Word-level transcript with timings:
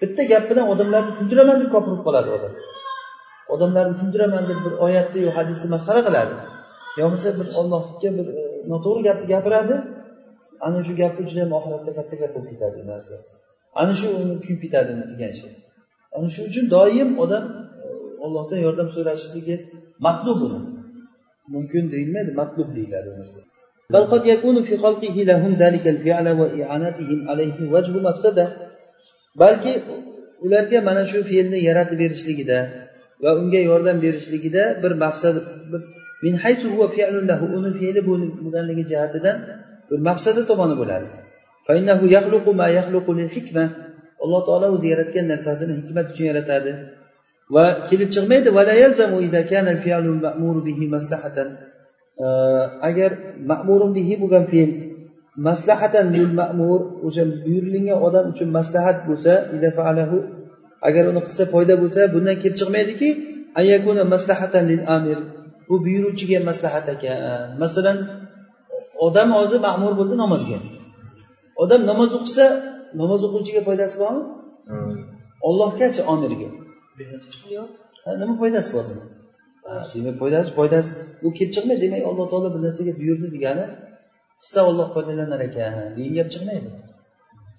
bitta 0.00 0.22
gap 0.32 0.44
bilan 0.50 0.66
odamlarni 0.72 1.12
kuldiraman 1.18 1.56
deb 1.62 1.70
kofir 1.74 1.90
bo'lib 1.90 2.04
qoladi 2.08 2.30
odam 2.36 2.52
odamlarni 3.54 3.94
kuldiraman 4.00 4.44
deb 4.50 4.58
bir 4.64 4.74
oyatni 4.86 5.20
yo 5.26 5.30
hadisni 5.38 5.68
masxara 5.74 6.00
qiladi 6.08 6.34
yo 6.98 7.02
bo'lmasa 7.04 7.30
bir 7.38 7.46
ollohga 7.60 8.08
bir 8.18 8.26
e, 8.40 8.42
noto'g'ri 8.72 9.02
gapni 9.08 9.26
gapiradi 9.34 9.74
ana 10.66 10.78
shu 10.86 10.92
gapi 11.00 11.20
juda 11.28 11.40
yam 11.44 11.52
oxiratda 11.58 11.90
katta 11.98 12.14
gap 12.22 12.30
bo'lib 12.34 12.48
ketadi 12.52 12.76
u 12.82 12.84
narsa 12.92 13.14
ana 13.82 13.92
shu 14.00 14.06
uni 14.20 14.34
kuyib 14.44 14.60
ketadi 14.64 14.90
degan 15.12 15.32
shay 15.40 15.52
ana 16.16 16.28
shu 16.34 16.40
uchun 16.48 16.64
doim 16.76 17.10
odam 17.24 17.44
e, 17.84 17.86
ollohdan 18.24 18.58
yordam 18.66 18.88
so'rashligi 18.96 19.56
matlub 20.06 20.38
uni 20.46 20.60
mumkin 21.54 21.84
deyilmaydi 21.94 22.30
matlub 22.40 22.68
deyiladi 22.76 23.08
u 23.14 23.16
narsa 23.22 23.40
بل 23.94 24.04
قد 24.14 24.22
يكون 24.32 24.56
في 24.62 24.74
خلقه 24.84 25.16
لهم 25.30 25.52
ذلك 25.62 25.84
الفعل 25.94 26.26
وإعانتهم 26.40 27.18
عليه 27.30 27.58
وجه 27.74 27.92
مفسدة 28.08 28.46
balki 29.38 29.72
ularga 30.44 30.78
mana 30.88 31.02
shu 31.10 31.18
fe'lni 31.30 31.58
yaratib 31.68 31.98
berishligida 32.02 32.58
va 33.22 33.30
unga 33.40 33.60
yordam 33.70 33.96
berishligida 34.04 34.62
bir 34.82 34.92
maqsad 35.04 35.36
min 36.24 36.34
haysu 36.44 36.66
huwa 36.74 36.86
fi'lun 36.94 37.24
lahu 37.30 37.44
uni 37.56 37.70
fe'li 37.80 38.00
bo'lganligi 38.08 38.84
jihatidan 38.90 39.36
bir 39.90 39.98
maqsadi 40.08 40.40
tomoni 40.50 40.74
bo'ladi. 40.80 41.06
Alloh 44.24 44.40
taolo 44.48 44.66
o'zi 44.74 44.86
yaratgan 44.92 45.26
narsasini 45.32 45.72
hikmat 45.80 46.06
uchun 46.12 46.24
yaratadi. 46.30 46.70
Va 47.54 47.64
kelib 47.88 48.08
chiqmaydi 48.14 48.48
agar 52.88 53.10
ma'murun 53.50 53.90
bihi 53.98 54.14
bo'lgan 54.22 54.44
fe'l 54.52 54.70
maslahatan 55.48 56.06
lil 56.14 56.28
ma'mur 56.40 56.80
o'sha 57.06 57.22
buyurilgan 57.44 57.98
odam 58.06 58.24
uchun 58.32 58.48
maslahat 58.58 58.98
bo'lsa 59.08 59.32
agar 60.88 61.04
uni 61.10 61.20
qilsa 61.26 61.42
foyda 61.54 61.74
bo'lsa 61.82 62.00
bundan 62.14 62.36
kelib 62.42 62.56
chiqmaydiki 62.60 63.08
maslahatan 64.14 64.64
lil 64.70 64.82
amir 64.96 65.18
bu 65.70 65.84
buyuruvchiga 65.84 66.38
maslahat 66.50 66.86
ekan. 66.94 67.58
Masalan 67.62 67.98
odam 69.06 69.28
hozir 69.38 69.58
ma'mur 69.66 69.92
bo'ldi 70.00 70.14
namozga. 70.22 70.58
Odam 71.62 71.80
namoz 71.90 72.10
o'qisa 72.18 72.44
namoz 73.00 73.20
o'quvchiga 73.26 73.60
foydasi 73.68 73.96
bormi? 74.02 74.22
Ollohgachi 75.48 76.00
omirga 76.12 76.48
nima 78.20 78.34
foydasi 78.42 78.70
bor 78.76 78.84
demak 79.94 80.16
foydasi 80.22 80.50
foydasi 80.58 80.90
bu 81.22 81.28
kelib 81.36 81.52
chiqmaydi. 81.54 81.80
Demak 81.84 82.02
alloh 82.10 82.26
taolo 82.32 82.48
bir 82.54 82.60
narsaga 82.66 82.92
buyurdi 83.00 83.26
degani 83.36 83.64
qilsa 84.42 84.60
olloh 84.68 84.88
foydalanar 84.94 85.40
ekan 85.48 85.72
degan 85.96 86.12
gap 86.18 86.28
chiqmaydi. 86.34 86.68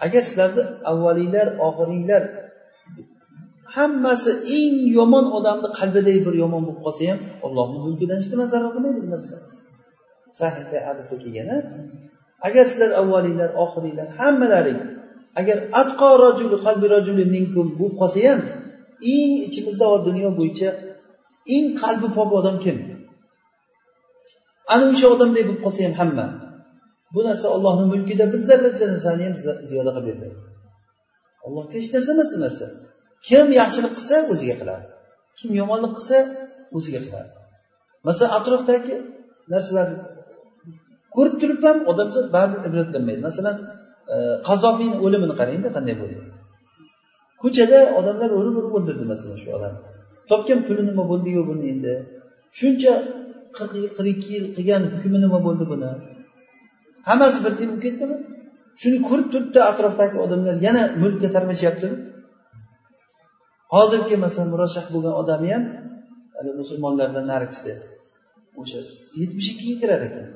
Agar 0.06 0.24
sizlarni 0.30 0.64
avvaliylar 0.92 1.48
oxiriylar 1.68 2.24
hammasi 3.76 4.32
eng 4.58 4.76
yomon 4.98 5.26
odamni 5.38 5.70
qalbidagi 5.80 6.22
bir 6.28 6.36
yomon 6.44 6.62
bo'lib 6.68 6.82
qolsa 6.86 7.04
ham 7.12 7.20
ollohni 7.46 7.78
mulkidan 7.86 8.18
hech 8.22 8.30
nima 8.34 8.46
zarar 8.54 8.70
qilmaydi 8.76 9.00
bu 9.06 9.10
narsa 9.14 9.36
sahihda 10.40 10.78
hadisda 10.88 11.16
kelgan 11.24 11.50
agar 12.48 12.66
sizlar 12.72 12.92
avvaliylar 13.02 13.50
oxiriylar 13.64 14.08
hammalaring 14.20 14.82
agar 15.40 15.58
atqo 15.82 16.10
rajuli 16.26 16.58
qalbi 16.66 16.86
rajuli 16.96 17.26
minkum 17.36 17.68
bo'lib 17.80 17.96
qolsa 18.02 18.20
ham 18.30 18.40
eng 19.16 19.34
ichimizda 19.48 19.88
dunyo 20.08 20.30
bo'yicha 20.40 20.70
eng 21.56 21.66
qalbi 21.82 22.08
pok 22.18 22.30
odam 22.40 22.58
kim? 22.64 22.78
Ana 24.74 24.86
o'sha 24.94 25.08
odamday 25.16 25.44
bo'lib 25.48 25.62
qolsa 25.66 25.80
ham 25.88 25.94
hamma. 26.02 26.26
Bu 27.14 27.20
narsa 27.28 27.48
ollohni 27.56 27.86
mulkida 27.94 28.26
bir 28.34 28.42
zarracha 28.50 28.86
narsani 28.94 29.24
ham 29.28 29.36
ziyoda 29.70 29.92
qilib 29.96 30.08
bermaydi. 30.10 30.38
Allohga 31.46 31.74
hech 31.80 31.90
narsa 31.96 32.12
emas 32.16 32.30
bu 32.36 32.40
narsa 32.46 32.66
kim 33.28 33.46
yaxshilik 33.62 33.94
qilsa 33.98 34.16
o'ziga 34.34 34.56
qiladi. 34.62 34.86
Kim 35.40 35.52
yomonlik 35.62 35.94
qilsa 35.98 36.18
o'ziga 36.78 37.02
qiladi. 37.06 37.30
Masalan 38.08 38.32
atrofdagi 38.38 38.96
narsalarni 39.54 39.98
ko'rib 41.16 41.36
turib 41.42 41.62
ham 41.68 41.78
odamzod 41.92 42.28
baribir 42.36 42.62
ibratlanmaydi. 42.70 43.22
Masalan 43.30 43.56
e, 44.14 44.16
qazofiyni 44.48 44.98
o'limini 45.06 45.36
qarangda 45.40 45.70
qanday 45.76 45.96
bo'ldi? 46.02 46.22
Ko'chada 47.42 47.80
odamlar 48.00 48.30
urib 48.40 48.56
urib 48.60 48.74
o'ldirdi 48.78 49.06
masalan 49.14 49.38
shu 49.44 49.50
odamni 49.58 49.82
topgan 50.32 50.60
puli 50.68 50.82
nima 50.90 51.04
bo'ldiyu 51.12 51.42
buni 51.50 51.64
endi? 51.74 51.94
Shuncha 52.60 52.94
qirq 53.58 53.72
yil 53.78 53.88
qirq 53.96 54.10
ikki 54.14 54.30
yil 54.36 54.46
qilgan 54.56 54.84
hukmi 54.94 55.18
nima 55.26 55.40
bo'ldi 55.48 55.66
buni? 55.72 55.92
Hammasi 57.10 57.38
bir 57.46 57.54
tiyin 57.58 57.72
bo'lib 57.72 57.84
ketdimi? 57.88 58.18
Shuni 58.82 58.98
ko'rib 59.08 59.28
turibdi 59.34 59.60
atrofdagi 59.72 60.18
odamlar. 60.26 60.56
Yana 60.68 60.84
mulkka 61.02 61.28
tarmashyaptimi? 61.36 61.98
Hozirgi 63.76 64.16
masalan 64.26 64.50
murashah 64.54 64.86
bo'lgan 64.94 65.14
odami 65.22 65.50
ham 65.54 65.64
musulmonlardan 66.62 67.26
narigisi 67.32 67.72
o'sha 68.62 68.80
yetmish 69.22 69.50
ikkiga 69.54 69.76
kirar 69.82 70.02
ekan. 70.08 70.28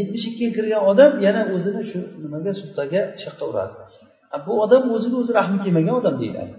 Yetmish 0.00 0.26
ikkiga 0.30 0.52
kirgan 0.56 0.82
odam 0.90 1.12
yana 1.26 1.42
o'zini 1.54 1.82
shu 1.90 1.98
nimaga 2.24 2.52
suddaga 2.60 3.00
shaqqa 3.24 3.44
uradi. 3.50 3.74
Bu 4.46 4.52
odam 4.64 4.82
o'zini 4.96 5.16
o'zi 5.22 5.32
rahmi 5.38 5.58
kelmagan 5.64 5.94
odam 6.00 6.14
deyiladi. 6.22 6.54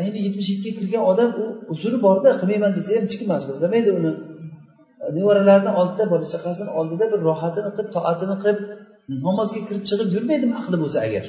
Endi 0.00 0.18
yetmish 0.26 0.50
ikkiga 0.54 0.74
kirgan 0.80 1.04
odam 1.12 1.30
u 1.42 1.44
uzri 1.72 1.98
borda 2.06 2.30
qilmayman 2.40 2.72
desa 2.76 2.90
ham 2.96 3.04
hech 3.06 3.16
kim 3.20 3.28
majburlamaydi 3.34 3.90
uni. 3.98 4.12
Nevaralarini 5.16 5.72
oldida 5.80 6.04
bola 6.12 6.26
chaqasini 6.34 6.70
oldida 6.80 7.04
bir 7.12 7.20
rohatini 7.28 7.70
qilib 7.76 7.90
toatini 7.96 8.36
qilib 8.42 8.60
namozga 9.26 9.60
kirib 9.68 9.84
chiqib 9.90 10.08
yurmaydimi 10.16 10.54
aqli 10.60 10.76
bo'lsa 10.82 10.98
agar? 11.06 11.24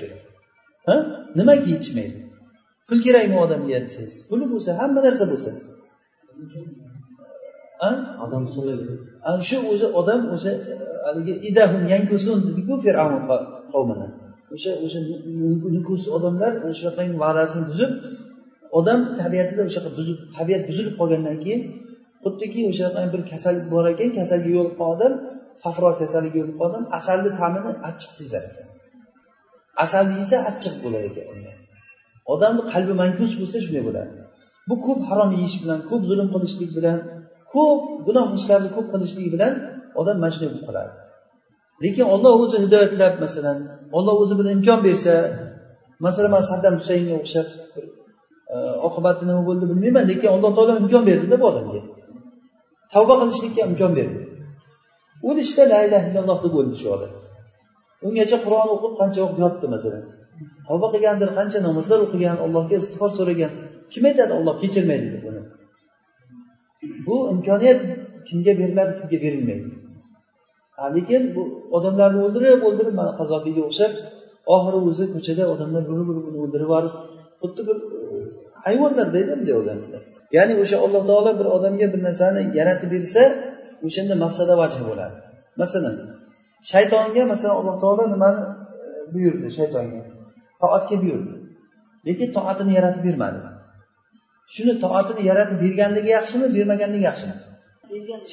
Ha? 0.88 0.96
Nimaga 1.40 1.66
yetishmaydi? 1.74 2.18
Pul 2.88 3.00
kerakmi 3.06 3.38
odamga 3.46 3.80
desangiz? 3.86 4.16
Puli 4.30 4.46
bo'lsa 4.54 4.70
hamma 4.80 5.00
narsa 5.08 5.26
bo'lsa. 5.32 5.50
Odam 8.26 8.44
shu 9.50 9.58
o'zi 9.72 9.88
odam 10.00 10.22
o'sha 10.36 10.52
haligi 11.06 11.34
idahum 11.50 11.84
yankusun 11.94 12.38
dediku 12.48 12.74
fir'avn 12.86 13.22
qavmini. 13.74 14.08
O'sha 14.56 14.72
o'sha 14.86 15.00
nukus 15.76 16.04
odamlar 16.18 16.52
shunaqangi 16.80 17.16
va'dasini 17.24 17.64
buzib 17.72 17.92
odam 18.80 19.00
tabiatida 19.22 19.62
o'sha 19.70 19.80
buzib 19.98 20.18
tabiat 20.38 20.62
buzilib 20.70 20.94
qolgandan 21.00 21.38
keyin 21.44 21.62
xuddiki 22.24 22.62
o'sha 22.72 22.88
bir 23.14 23.22
kasallik 23.32 23.66
bor 23.74 23.86
ekan 23.94 24.10
kasalga 24.20 24.50
yo'liqqan 24.58 24.88
odam 24.96 25.14
safro 25.64 25.90
kasaliga 26.02 26.38
yo'liqqan 26.42 26.66
odam 26.70 26.84
asalni 27.00 27.32
ta'mini 27.40 27.72
achchiq 27.90 28.12
sezar 28.20 28.44
ekan 28.50 28.68
asalni 29.84 30.14
yesa 30.22 30.38
achchiq 30.50 30.76
bo'lar 30.84 31.04
ekan 31.10 31.28
odamni 32.32 32.64
qalbi 32.74 32.94
mankus 33.02 33.32
bo'lsa 33.40 33.58
shunday 33.66 33.84
bo'ladi. 33.90 34.12
Bu 34.70 34.76
ko'p 34.86 35.00
harom 35.10 35.30
yeyish 35.38 35.58
bilan 35.64 35.80
ko'p 35.90 36.04
zulm 36.10 36.28
qilishlik 36.34 36.72
bilan 36.78 36.98
ko'p 37.54 37.82
gunoh 38.08 38.28
ishlarni 38.40 38.70
ko'p 38.76 38.88
qilishlik 38.94 39.28
bilan 39.34 39.54
odam 40.02 40.16
mana 40.22 40.32
shunday 40.34 40.50
bo'lib 40.52 40.66
qoladi. 40.70 40.92
Lekin 41.84 42.06
olloh 42.14 42.34
o'zi 42.44 42.58
hidoyatlab 42.66 43.14
masalan 43.26 43.58
olloh 43.98 44.16
o'zi 44.24 44.34
bir 44.40 44.46
imkon 44.56 44.80
bersa 44.88 45.14
masalan 46.06 46.32
man 46.36 46.44
saddam 46.52 46.74
husaynga 46.82 47.14
o'xshab 47.22 47.48
e, 48.54 48.56
oqibati 48.88 49.24
nima 49.30 49.42
bo'ldi 49.50 49.66
bilmayman 49.72 50.04
lekin 50.12 50.30
alloh 50.36 50.52
taolo 50.58 50.74
imkon 50.84 51.04
berdida 51.10 51.36
bu 51.42 51.46
odamga. 51.52 51.82
Tavba 52.94 53.14
qilishlikka 53.22 53.62
imkon 53.70 53.92
berdi. 54.00 54.20
O'lishda 55.30 55.64
la 55.72 55.80
illaha 55.86 56.06
illalloh 56.10 56.40
deb 56.46 56.54
o'ldi 56.60 56.76
shu 56.82 56.88
odam. 56.96 57.12
Ungacha 58.08 58.38
qur'on 58.46 58.70
o'qib 58.76 58.94
qancha 59.00 59.20
vaqt 59.26 59.38
yotdi 59.44 59.66
masalan? 59.76 60.04
Tavba 60.68 60.88
qilgandir 60.94 61.30
qancha 61.40 61.60
namozlar 61.68 62.00
o'qigan 62.06 62.38
allohga 62.46 62.76
istig'for 62.82 63.12
so'ragan. 63.18 63.52
Kim 63.92 64.04
aytadi 64.10 64.32
olloh 64.40 64.56
kechirmaydi 64.64 65.08
deb 65.14 65.22
buni 65.28 65.42
bu 67.08 67.16
imkoniyat 67.34 67.80
kimga 68.28 68.54
beriladi 68.60 68.92
kimga 69.00 69.18
berilmaydi. 69.26 69.70
Lekin 70.96 71.24
bu 71.36 71.42
odamlarni 71.78 72.20
o'ldirib 72.26 72.62
o'ldirib 72.68 72.96
mana 73.00 73.12
qazobiyga 73.20 73.62
o'xshab 73.70 73.94
oxiri 74.56 74.80
o'zi 74.90 75.06
ko'chada 75.14 75.44
odamlar 75.54 75.84
urib 75.94 76.08
urib 76.12 76.26
uni 76.30 76.40
o'ldirib 76.44 76.68
yuborib 76.68 76.94
xuddi 77.42 77.62
bir 77.68 77.78
e, 77.98 78.04
hayvonlardayda 78.66 79.34
bunday 79.40 79.56
odamlar. 79.62 80.02
Ya'ni 80.36 80.54
o'sha 80.62 80.78
alloh 80.86 81.04
taolo 81.10 81.32
bir 81.40 81.48
odamga 81.56 81.88
bir 81.94 82.02
narsani 82.08 82.42
yaratib 82.60 82.90
bersa 82.96 83.24
o'shanda 83.88 84.16
maqsada 84.24 84.54
vajh 84.62 84.76
bo'ladi. 84.90 85.16
Masalan 85.62 85.96
shaytonga 86.72 87.24
masalan 87.32 87.56
alloh 87.62 87.76
taolo 87.84 88.04
nimani 88.14 88.42
e, 88.46 88.88
buyurdi 89.14 89.48
shaytonga? 89.58 90.02
Toatga 90.62 90.96
buyurdi. 91.04 91.34
Lekin 92.08 92.30
toatini 92.38 92.72
yaratib 92.78 93.04
bermadi. 93.08 93.40
Shuni 94.54 94.74
toatini 94.84 95.22
yaratib 95.30 95.58
berganligi 95.64 96.10
yaxshimi 96.18 96.48
bermaganligi 96.56 97.06
yaxshimi? 97.10 97.36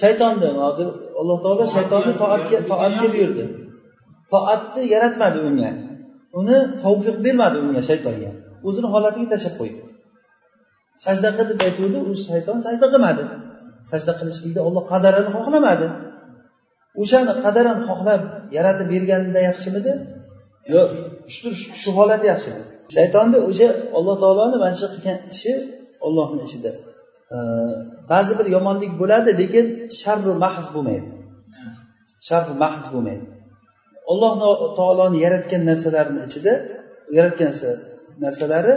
Shaytonni 0.02 0.48
hozir 0.66 0.86
alloh 1.20 1.38
taolo 1.44 1.62
shaytonni 1.76 2.12
toatga 2.22 2.58
toatga 2.70 3.06
buyurdi. 3.14 3.44
Toatni 4.32 4.82
yaratmadi 4.94 5.38
unga. 5.48 5.70
Uni 6.40 6.56
tavfiq 6.82 7.16
bermadi 7.26 7.56
unga 7.66 7.82
shaytonga. 7.90 8.30
O'zini 8.68 8.88
holatiga 8.94 9.28
tashlab 9.34 9.54
qo'ydi. 9.60 9.80
Sajda 11.04 11.28
qil 11.36 11.46
deb 11.50 11.60
aytuvdi 11.68 11.98
u 12.08 12.10
shayton 12.28 12.58
sajda 12.66 12.86
qilmadi. 12.92 13.24
Sajda 13.90 14.12
qilishlikni 14.20 14.60
olloh 14.68 14.84
qadarini 14.92 15.30
xohlamadi. 15.36 15.86
O'shani 17.02 17.32
qadaran 17.44 17.78
xohlab 17.88 18.22
yaratib 18.56 18.86
berganida 18.94 19.40
yaxshimidi? 19.48 19.92
Yo'q 20.74 20.88
shu 21.36 21.48
shu 21.82 21.90
holat 21.98 22.22
yaxshimi 22.30 22.62
shaytonni 22.96 23.38
o'sha 23.48 23.68
alloh 23.98 24.14
taoloni 24.22 24.56
mana 24.62 24.74
shu 24.80 24.86
qilgan 24.94 25.18
ishi 25.34 25.52
ollohni 26.06 26.42
ishida 26.48 26.70
ba'zi 28.12 28.32
bir 28.38 28.46
yomonlik 28.56 28.92
bo'ladi 29.00 29.30
lekin 29.42 29.66
sharru 30.02 30.32
mahz 30.44 30.66
bo'lmaydi. 30.74 31.08
Sharru 32.28 32.52
mahz 32.64 32.84
bo'lmaydi. 32.94 33.24
Alloh 34.12 34.32
taoloni 34.78 35.18
yaratgan 35.26 35.62
narsalarni 35.70 36.20
ichida 36.28 36.52
yaratgan 37.16 37.52
narsalari 38.24 38.74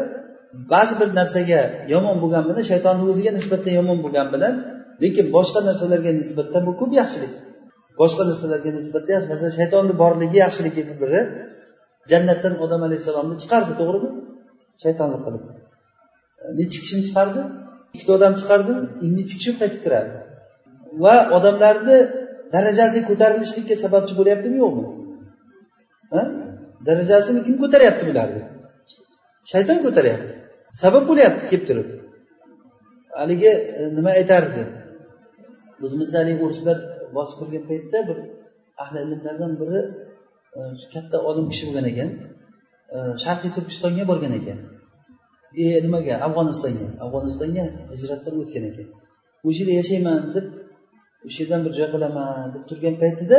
ba'zi 0.74 0.94
bir 1.00 1.10
narsaga 1.20 1.62
yomon 1.94 2.18
bo'lgani 2.24 2.46
bilan 2.50 2.66
shaytonni 2.72 3.04
o'ziga 3.12 3.32
nisbatan 3.40 3.74
yomon 3.80 3.98
bo'lgani 4.04 4.30
bilan 4.36 4.54
lekin 5.04 5.26
boshqa 5.36 5.60
narsalarga 5.70 6.12
nisbatan 6.22 6.62
bu 6.68 6.74
ko'p 6.82 6.92
yaxshilik. 7.02 7.34
Boshqa 8.02 8.24
narsalarga 8.30 8.72
nisbatan 8.80 9.12
yaxshi 9.16 9.30
masalan 9.34 9.54
shaytonni 9.60 9.94
borligi 10.04 10.38
yaxshiligi 10.46 10.84
biri. 11.02 11.22
Jannatdan 12.12 12.54
odam 12.66 12.82
alayhissalomni 12.88 13.36
chiqardi 13.44 13.74
to'g'rimi? 13.80 14.10
Shaytonlik 14.84 15.22
qilib. 15.26 15.44
Nechi 16.60 16.78
kishini 16.84 17.04
chiqardi? 17.08 17.42
Ikkita 17.96 18.12
odam 18.18 18.34
chiqardi. 18.40 18.74
E, 19.04 19.06
nechi 19.18 19.36
kishi 19.40 19.52
qaytib 19.62 19.82
kiradi? 19.86 20.12
Va 21.04 21.16
odamlarni 21.38 21.98
darajasi 22.56 23.00
ko'tarilishlikka 23.10 23.76
sababchi 23.84 24.14
bo'lyaptimi 24.20 24.58
yo'qmi? 24.64 24.86
Darajasini 26.88 27.40
kim 27.48 27.56
ko'taryapti 27.64 28.04
bularni? 28.10 28.42
Shayton 29.52 29.78
ko'taryapti. 29.86 30.34
Sabab 30.82 31.04
bo'lyapti 31.10 31.46
kelib 31.52 31.66
turib. 31.70 31.88
Haligi 33.20 33.52
e, 33.80 33.82
nima 33.98 34.12
aytardi? 34.20 34.62
O'zimizda 35.86 36.18
haligi 36.22 36.42
o'rislar 36.46 36.78
bosib 37.18 37.36
kirgan 37.42 37.64
paytda 37.70 38.00
bir 38.10 38.18
ahli 38.84 38.98
ilmlardan 39.06 39.52
biri 39.62 39.82
e, 40.58 40.60
katta 40.94 41.18
olim 41.30 41.46
kishi 41.52 41.64
bo'lgan 41.68 41.86
ekan 41.92 42.10
e, 42.96 42.98
sharqiy 43.24 43.52
turkistonga 43.58 44.04
borgan 44.12 44.34
ekan. 44.40 44.60
E 45.64 45.66
nimaga? 45.86 46.16
Afg'onistonga. 46.28 46.88
Afg'onistonga 47.04 47.66
hijrat 47.94 48.20
qilib 48.26 48.40
o'tgan 48.44 48.64
ekan. 48.72 48.88
O'sha 49.48 49.62
yerda 49.62 49.74
yashayman 49.82 50.20
deb 50.36 50.46
o'sha 51.28 51.40
yerdan 51.42 51.62
bir 51.66 51.74
joy 51.78 51.88
qilaman 51.94 52.48
deb 52.54 52.64
turgan 52.70 52.96
paytida 53.04 53.38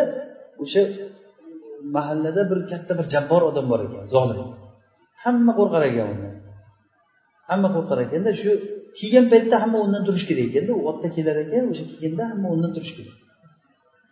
o'sha 0.62 0.82
mahallada 1.96 2.42
bir 2.50 2.58
katta 2.70 2.92
bir 2.98 3.06
jabbor 3.14 3.42
odam 3.50 3.66
bor 3.72 3.80
ekan 3.86 4.04
zolim. 4.14 4.38
Hamma 5.24 5.52
qo'rqar 5.58 5.82
ekan 5.90 6.06
undan. 6.14 6.34
Hamma 7.50 7.68
qo'rqar 7.74 7.98
ekanda 8.06 8.30
shu 8.40 8.50
kelgan 8.98 9.26
paytda 9.32 9.56
hamma 9.62 9.76
o'rnidan 9.82 10.04
turishi 10.06 10.26
kerak 10.30 10.46
ekanda 10.50 10.72
u 10.80 10.82
otda 10.90 11.08
kelar 11.16 11.36
ekan 11.44 11.64
o'sha 11.72 11.84
kelganda 11.90 12.24
hamma 12.30 12.46
o'rnidan 12.52 12.72
turishi 12.76 12.94
kerak. 12.98 13.16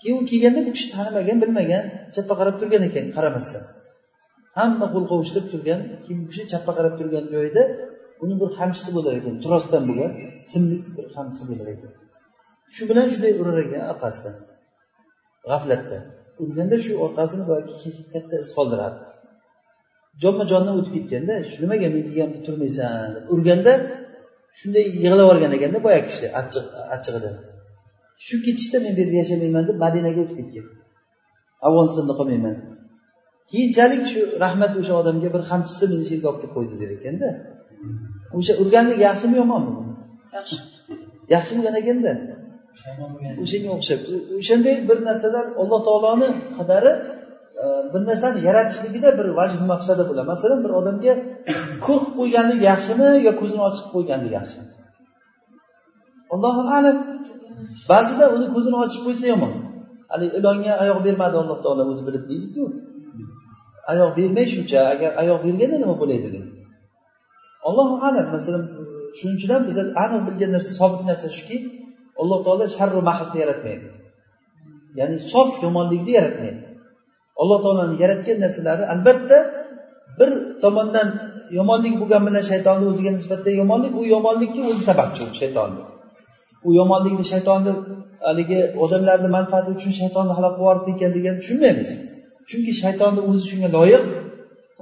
Keyin 0.00 0.16
u 0.20 0.22
kelganda 0.30 0.60
bu 0.66 0.70
kishi 0.76 0.88
tanimagan 0.96 1.38
bilmagan 1.42 1.84
chapga 2.14 2.34
qarab 2.40 2.56
turgan 2.60 2.82
ekan 2.88 3.04
qaramasdan. 3.16 3.64
Hamma 4.58 4.86
qo'l 4.94 5.04
qovushtirib 5.10 5.46
turgan 5.52 5.80
keyin 6.04 6.18
bu 6.22 6.26
kishi 6.30 6.42
chapga 6.52 6.72
qarab 6.78 6.94
turgan 7.00 7.24
joyida 7.34 7.62
uni 8.24 8.34
bir 8.40 8.48
qamchisi 8.58 8.90
bo'lar 8.96 9.14
ekan 9.20 9.34
trosdan 9.44 9.82
bo'lgan 9.88 10.10
simlik 10.50 10.84
bir 10.96 11.06
qamchisi 11.16 11.44
bo'lar 11.50 11.68
ekan. 11.74 11.92
Shu 12.74 12.82
bilan 12.90 13.06
shunday 13.12 13.32
urar 13.40 13.56
ekan 13.64 13.82
orqasidan 13.92 14.36
g'aflatda. 15.48 15.98
Urganda 16.42 16.76
shu 16.84 16.92
orqasini 17.06 17.44
boyagi 17.50 17.72
kesib 17.82 18.06
katta 18.14 18.34
iz 18.44 18.50
qoldiradi. 18.58 18.98
Jonma 20.22 20.44
jondan 20.52 20.74
o'tib 20.80 20.94
ketganda 20.96 21.34
shu 21.50 21.56
nimaga 21.64 21.86
men 21.94 22.02
deganimda 22.08 22.40
turmaysan? 22.46 23.08
deb 23.14 23.24
urganda 23.34 23.72
shunday 24.58 24.84
yig'lab 25.04 25.20
yuborgan 25.24 25.52
ekanda 25.58 25.78
boyagi 25.86 26.06
kishi 26.10 26.26
achchiq 26.40 26.66
achchig'idan 26.94 27.34
shu 28.26 28.36
ketishda 28.46 28.76
men 28.84 28.92
bu 28.96 29.00
yerda 29.02 29.16
yashamayman 29.22 29.64
deb 29.68 29.76
madinaga 29.84 30.20
o'tib 30.24 30.38
ketgan. 30.40 30.66
Afg'onistonda 31.66 32.14
qolmayman. 32.20 32.56
Keyinchalik 33.50 34.02
shu 34.12 34.20
rahmat 34.44 34.72
o'sha 34.80 34.94
odamga 35.00 35.28
bir 35.34 35.42
qamchisi 35.50 35.84
meni 35.92 36.04
shu 36.06 36.12
yerga 36.14 36.28
olib 36.30 36.40
kelib 36.42 36.54
qo'ydi 36.56 36.74
der 36.82 36.90
ekanda. 36.98 37.28
O'sha 38.38 38.52
urganlik 38.62 38.98
yaxshimi 39.08 39.34
yomonmi 39.42 39.72
yaxshi. 40.36 40.56
Yaxshi 41.34 41.52
bo'lgan 41.56 41.76
ekanda. 41.82 42.12
O'shanga 43.42 43.70
o'xshab. 43.76 44.00
O'shanday 44.40 44.76
bir 44.88 44.98
narsalar 45.08 45.44
alloh 45.62 45.80
taoloni 45.88 46.28
qadari 46.58 46.92
bir 47.92 48.02
narsani 48.10 48.38
yaratishligida 48.48 49.10
bir 49.18 49.26
vajh 49.38 49.54
mafsada 49.72 50.02
bo'ladi. 50.08 50.26
Masalan 50.32 50.58
bir 50.64 50.72
odamga 50.80 51.12
ko'r 51.86 52.00
qilib 52.04 52.14
qo'yganlik 52.18 52.60
yaxshimi 52.70 53.08
yo 53.26 53.32
ko'zini 53.40 53.62
ochib 53.68 53.86
qo'yganlik 53.94 54.32
yaxshimi? 54.38 54.66
Allohu 56.34 56.62
alam. 56.78 56.96
Ba'zida 57.90 58.24
uni 58.36 58.46
ko'zini 58.54 58.76
ochib 58.84 59.02
qo'ysa 59.06 59.26
yomon. 59.32 59.52
Haligi 60.12 60.34
ilonga 60.40 60.72
oyoq 60.82 60.98
bermadi 61.06 61.36
alloh 61.42 61.58
taolo 61.64 61.82
o'zi 61.92 62.02
bilib 62.08 62.24
deydiku. 62.30 62.62
Oyoq 63.92 64.10
bermay 64.18 64.46
shuncha 64.54 64.78
agar 64.92 65.10
oyoq 65.22 65.38
berganda 65.46 65.76
nima 65.82 65.94
bo'laydi 66.02 66.28
deydi 66.34 66.50
allohu 67.68 67.94
alam. 68.08 68.26
Masalan 68.36 68.62
shuning 69.18 69.36
uchun 69.38 69.50
ham 69.54 69.62
biza 69.68 69.82
aniq 70.04 70.22
bilgan 70.28 70.50
narsa 70.56 70.72
sobit 70.80 71.02
narsa 71.10 71.28
shuki 71.38 71.56
alloh 72.20 72.38
taolo 72.46 72.64
sharru 72.76 73.00
mahzni 73.10 73.38
yaratmaydi. 73.42 73.86
Ya'ni 75.00 75.16
sof 75.32 75.50
yomonlikni 75.64 76.12
yaratmaydi. 76.18 76.60
Alloh 77.42 77.58
taoloni 77.64 77.94
yaratgan 78.02 78.38
narsalari 78.44 78.84
albatta 78.94 79.38
bir 80.18 80.30
tomondan 80.64 81.08
yomonlik 81.58 81.94
bo'lgani 82.00 82.24
bilan 82.28 82.44
shaytonni 82.50 82.84
o'ziga 82.90 83.10
nisbatan 83.18 83.52
yomonlik 83.62 83.92
u 84.00 84.02
yomonlikka 84.14 84.60
o'zi 84.70 84.82
sababchi 84.90 85.20
u 85.30 85.34
shaytonni 85.40 85.82
u 86.68 86.70
yomonlikni 86.80 87.24
shaytonni 87.32 87.72
haligi 88.26 88.58
odamlarni 88.84 89.28
manfaati 89.36 89.68
uchun 89.76 89.92
shaytonni 90.00 90.32
halok 90.38 90.54
qilib 90.56 90.62
yuboribdi 90.62 90.90
ekan 90.96 91.10
degan 91.16 91.34
tushunmaymiz. 91.40 91.90
Chunki 92.48 92.72
shaytonni 92.82 93.20
o'zi 93.28 93.42
shunga 93.50 93.68
loyiq 93.76 94.04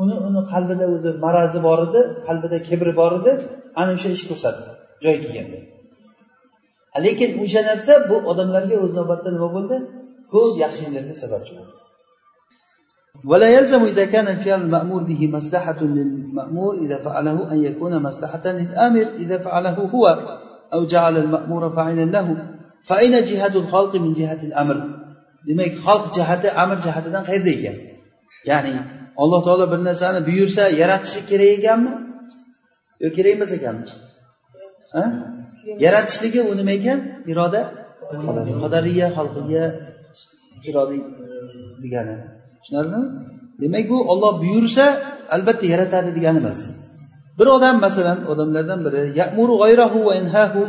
uni 0.03 0.15
uni 0.29 0.43
qalbida 0.53 0.87
o'zi 0.95 1.11
marazi 1.25 1.59
bor 1.67 1.79
edi 1.87 2.01
qalbida 2.27 2.57
kibri 2.69 2.93
bor 3.01 3.13
edi 3.21 3.33
ana 3.81 3.91
o'sha 3.97 4.09
ish 4.17 4.25
ko'rsatdi 4.31 4.69
joy 5.05 5.17
kelganda. 5.25 5.59
Lekin 7.07 7.31
o'sha 7.43 7.61
narsa 7.71 7.93
bu 8.11 8.17
odamlarga 8.31 8.77
o'z 8.85 8.93
navbatida 8.99 9.31
nima 9.37 9.49
bo'ldi? 9.57 9.77
Ko'p 10.33 10.53
yaxshiliklarga 10.65 11.15
sababchi 11.23 11.53
bo'ldi. 11.59 11.80
ولا 13.26 13.50
يلزم 13.50 13.84
إذا 13.84 14.06
كان 14.06 14.28
الفعل 14.28 14.62
المأمور 14.62 15.04
به 15.04 15.28
مصلحة 15.28 15.84
للمأمور 15.84 16.76
إذا 16.76 16.98
فعله 16.98 17.52
أن 17.52 17.64
يكون 17.64 18.04
مصلحة 18.04 18.46
للآمر 18.46 19.06
إذا 19.18 19.38
فعله 19.38 19.74
هو 19.96 20.06
أو 20.74 20.86
جعل 20.86 21.18
المأمور 21.18 21.76
فاعلا 21.76 22.06
له 22.06 22.28
فأين 22.84 23.26
جهة 23.26 23.56
الخلق 23.56 23.96
من 23.96 24.14
جهة 24.14 24.42
الأمر 24.44 25.06
demak 25.48 25.74
xalq 25.86 26.06
jihati 26.16 26.48
amr 26.64 26.78
jihatidan 26.86 27.24
qayerda 27.30 27.52
ekan 27.58 27.78
ya'ni 28.50 28.74
alloh 29.22 29.40
taolo 29.48 29.66
bir 29.72 29.80
narsani 29.90 30.20
buyursa 30.30 30.64
yaratishi 30.82 31.20
kerak 31.30 31.50
ekanmi 31.58 31.92
yo 33.04 33.10
kerak 33.16 33.32
emas 33.38 33.52
ekanmi 33.58 33.86
yaratishligi 35.86 36.42
u 36.50 36.52
nima 36.60 36.74
ekan 36.80 37.00
iroda 37.32 37.62
qadariya 38.64 39.08
xalqiya 39.18 39.66
iroda 40.70 40.96
degani 41.84 42.16
tushunarlimi 42.61 43.09
demak 43.61 43.85
bu 43.91 43.97
olloh 44.13 44.33
buyursa 44.43 44.85
albatta 45.35 45.67
yaratadi 45.73 46.11
degani 46.17 46.39
emas. 46.43 46.61
Bir 47.39 47.47
odam 47.57 47.77
masalan 47.87 48.19
odamlardan 48.33 48.81
biri 48.87 49.03
yamuru 49.21 49.55
g'ayrahu 49.63 49.99
va 50.09 50.15
inhahu 50.23 50.63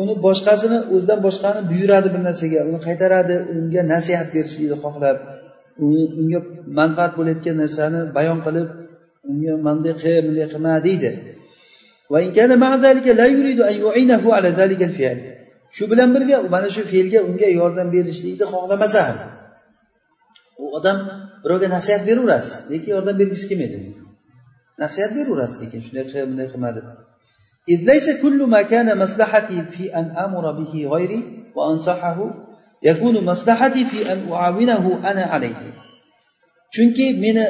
uni 0.00 0.14
boshqasini 0.26 0.78
o'zidan 0.94 1.20
boshqani 1.26 1.60
buyuradi 1.70 2.08
bir 2.14 2.22
narsaga 2.28 2.60
uni 2.68 2.78
qaytaradi 2.86 3.34
unga 3.54 3.82
nasihat 3.94 4.28
berishlikni 4.36 4.76
xohlab 4.84 5.16
unga 6.20 6.38
manfaat 6.78 7.12
bo'layotgan 7.18 7.56
narsani 7.62 8.00
bayon 8.16 8.38
qilib 8.46 8.68
unga 9.30 9.52
manday 9.66 9.94
qil 10.02 10.16
bunday 10.26 10.46
qilma 10.52 10.72
deydi. 10.88 11.10
Shu 15.76 15.84
bilan 15.90 16.08
birga 16.14 16.36
mana 16.54 16.68
shu 16.76 16.82
fe'lga 16.92 17.20
unga 17.28 17.48
yordam 17.60 17.88
berishlikni 17.96 18.44
xohlamasa 18.52 19.00
ham. 19.08 19.18
u 20.63 20.65
odam 20.77 20.97
birovga 21.43 21.67
nasihat 21.75 22.01
beraverasiz 22.09 22.53
lekin 22.71 22.91
yordam 22.95 23.15
bergisi 23.21 23.45
kelmaydi 23.49 23.77
nasihat 24.83 25.11
beraverasiz 25.17 25.57
lekin 25.63 25.79
shunday 25.85 26.03
qil 26.09 26.25
bunday 26.29 26.47
qilma 26.53 26.71
deb 26.77 26.87
إذ 27.73 27.79
ليس 27.91 28.07
كل 28.23 28.39
ما 28.53 28.61
كان 28.61 28.87
مصلحتي 28.97 29.57
في 29.71 29.95
أن 29.99 30.05
آمر 30.25 30.51
به 30.51 30.73
غيري 30.93 31.21
وأنصحه 31.55 32.17
يكون 32.83 33.25
مصلحتي 33.25 33.85
في 33.85 33.99
أن 34.13 34.19
أعاونه 34.31 34.99
أنا 35.11 35.23
عليه 35.33 35.55
chunki 36.73 37.07
meni 37.23 37.45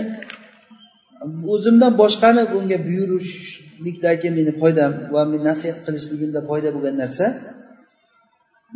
o'zimdan 1.54 1.94
boshqani 2.02 2.44
bunga 2.54 2.78
buyurishlikdagi 2.88 4.30
meni 4.38 4.52
foydam 4.62 4.92
va 5.14 5.22
men 5.32 5.42
nasihat 5.50 5.80
qilishligimda 5.86 6.40
foyda 6.50 6.70
bo'lgan 6.76 6.96
narsa 7.04 7.26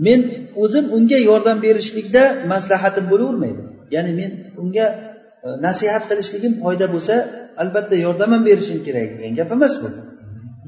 men 0.05 0.19
o'zim 0.63 0.85
unga 0.97 1.19
yordam 1.29 1.57
berishlikda 1.65 2.23
maslahatim 2.53 3.05
bo'lavermaydi 3.11 3.63
Ya'ni 3.94 4.12
men 4.20 4.30
unga 4.62 4.86
e, 5.46 5.48
nasihat 5.66 6.02
qilishligim 6.10 6.52
foyda 6.62 6.86
bo'lsa 6.94 7.14
albatta 7.62 7.94
yordam 8.06 8.30
ham 8.34 8.42
berishim 8.48 8.78
kerak 8.86 9.08
degan 9.18 9.32
gap 9.38 9.50
emas 9.56 9.74
bu. 9.82 9.88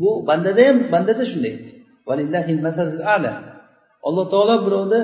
Bu 0.00 0.08
bandada 0.28 0.62
ham 0.68 0.76
bandada 0.94 1.24
shunday. 1.32 1.54
Alloh 4.08 4.24
taolo 4.32 4.54
birovni 4.66 5.00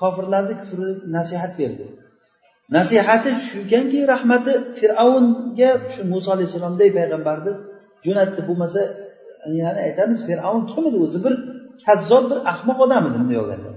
kofirlarni 0.00 0.54
kufri 0.60 0.88
nasihat 1.16 1.52
berdi. 1.60 1.86
Nasihati 2.76 3.30
shu 3.46 3.58
ekanki 3.66 4.00
rahmati 4.12 4.52
fir'avnga 4.78 5.70
shu 5.92 6.00
muso 6.12 6.28
alayhissalomdek 6.36 6.90
payg'ambarni 6.98 7.52
jo'natdi. 8.06 8.40
Bo'lmasa 8.48 8.80
yana 9.60 9.80
aytamiz 9.88 10.18
fir'avn 10.28 10.62
kim 10.72 10.82
edi? 10.88 10.98
O'zi 11.06 11.18
bir 11.24 11.34
kazzob 11.86 12.24
bir 12.30 12.38
ahmoq 12.52 12.78
odam 12.84 13.02
edi 13.08 13.16
bunday 13.22 13.38
olganda 13.42 13.67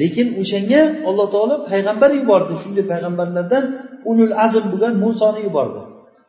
lekin 0.00 0.28
o'shanga 0.42 0.80
alloh 1.08 1.26
taolo 1.34 1.56
payg'ambar 1.70 2.10
yubordi. 2.20 2.52
Shunday 2.62 2.84
payg'ambarlardan 2.92 3.64
ulul 4.10 4.34
azm 4.44 4.64
bo'lgan 4.72 4.94
musoni 5.04 5.40
yubordi. 5.48 5.80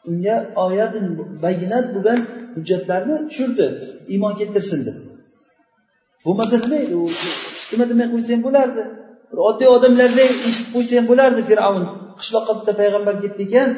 Unga 0.09 0.35
oyat 0.65 0.93
bayinat 1.43 1.85
bo'lgan 1.95 2.19
hujjatlarni 2.55 3.15
tushirdi 3.27 3.65
iymon 4.13 4.33
keltirsin 4.39 4.79
deb 4.87 4.97
bo'lmasa 6.25 6.55
nima 6.63 6.77
edi 6.85 6.95
u? 7.03 7.05
Nima 7.71 7.85
demay 7.91 8.07
qo'ysa 8.13 8.29
ham 8.35 8.41
bo'lardi? 8.47 8.83
Bir 9.31 9.39
oddiy 9.49 9.69
odamlarday 9.75 10.27
eshitib 10.49 10.69
qo'ysa 10.75 10.93
ham 10.99 11.05
bo'lardi 11.11 11.41
fir'avn. 11.49 11.83
Qishloqqa 12.19 12.53
bitta 12.59 12.73
payg'ambar 12.81 13.15
ketdi 13.23 13.41
ekan 13.47 13.69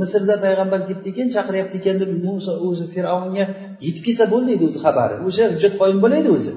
misrda 0.00 0.36
payg'ambar 0.46 0.80
ketdi 0.88 1.06
ekan 1.12 1.28
chaqiryapti 1.34 1.76
ekan 1.80 1.96
deb 2.02 2.10
muso 2.26 2.52
o'zi 2.66 2.86
fir'avnga 2.94 3.44
yetib 3.86 4.02
kelsa 4.06 4.24
bo'ldi 4.34 4.50
edi 4.56 4.64
o'zi 4.70 4.78
xabari. 4.86 5.16
O'sha 5.28 5.44
hujjat 5.52 5.74
qoyim 5.80 5.98
bo'laydi 6.04 6.28
o'zi. 6.36 6.52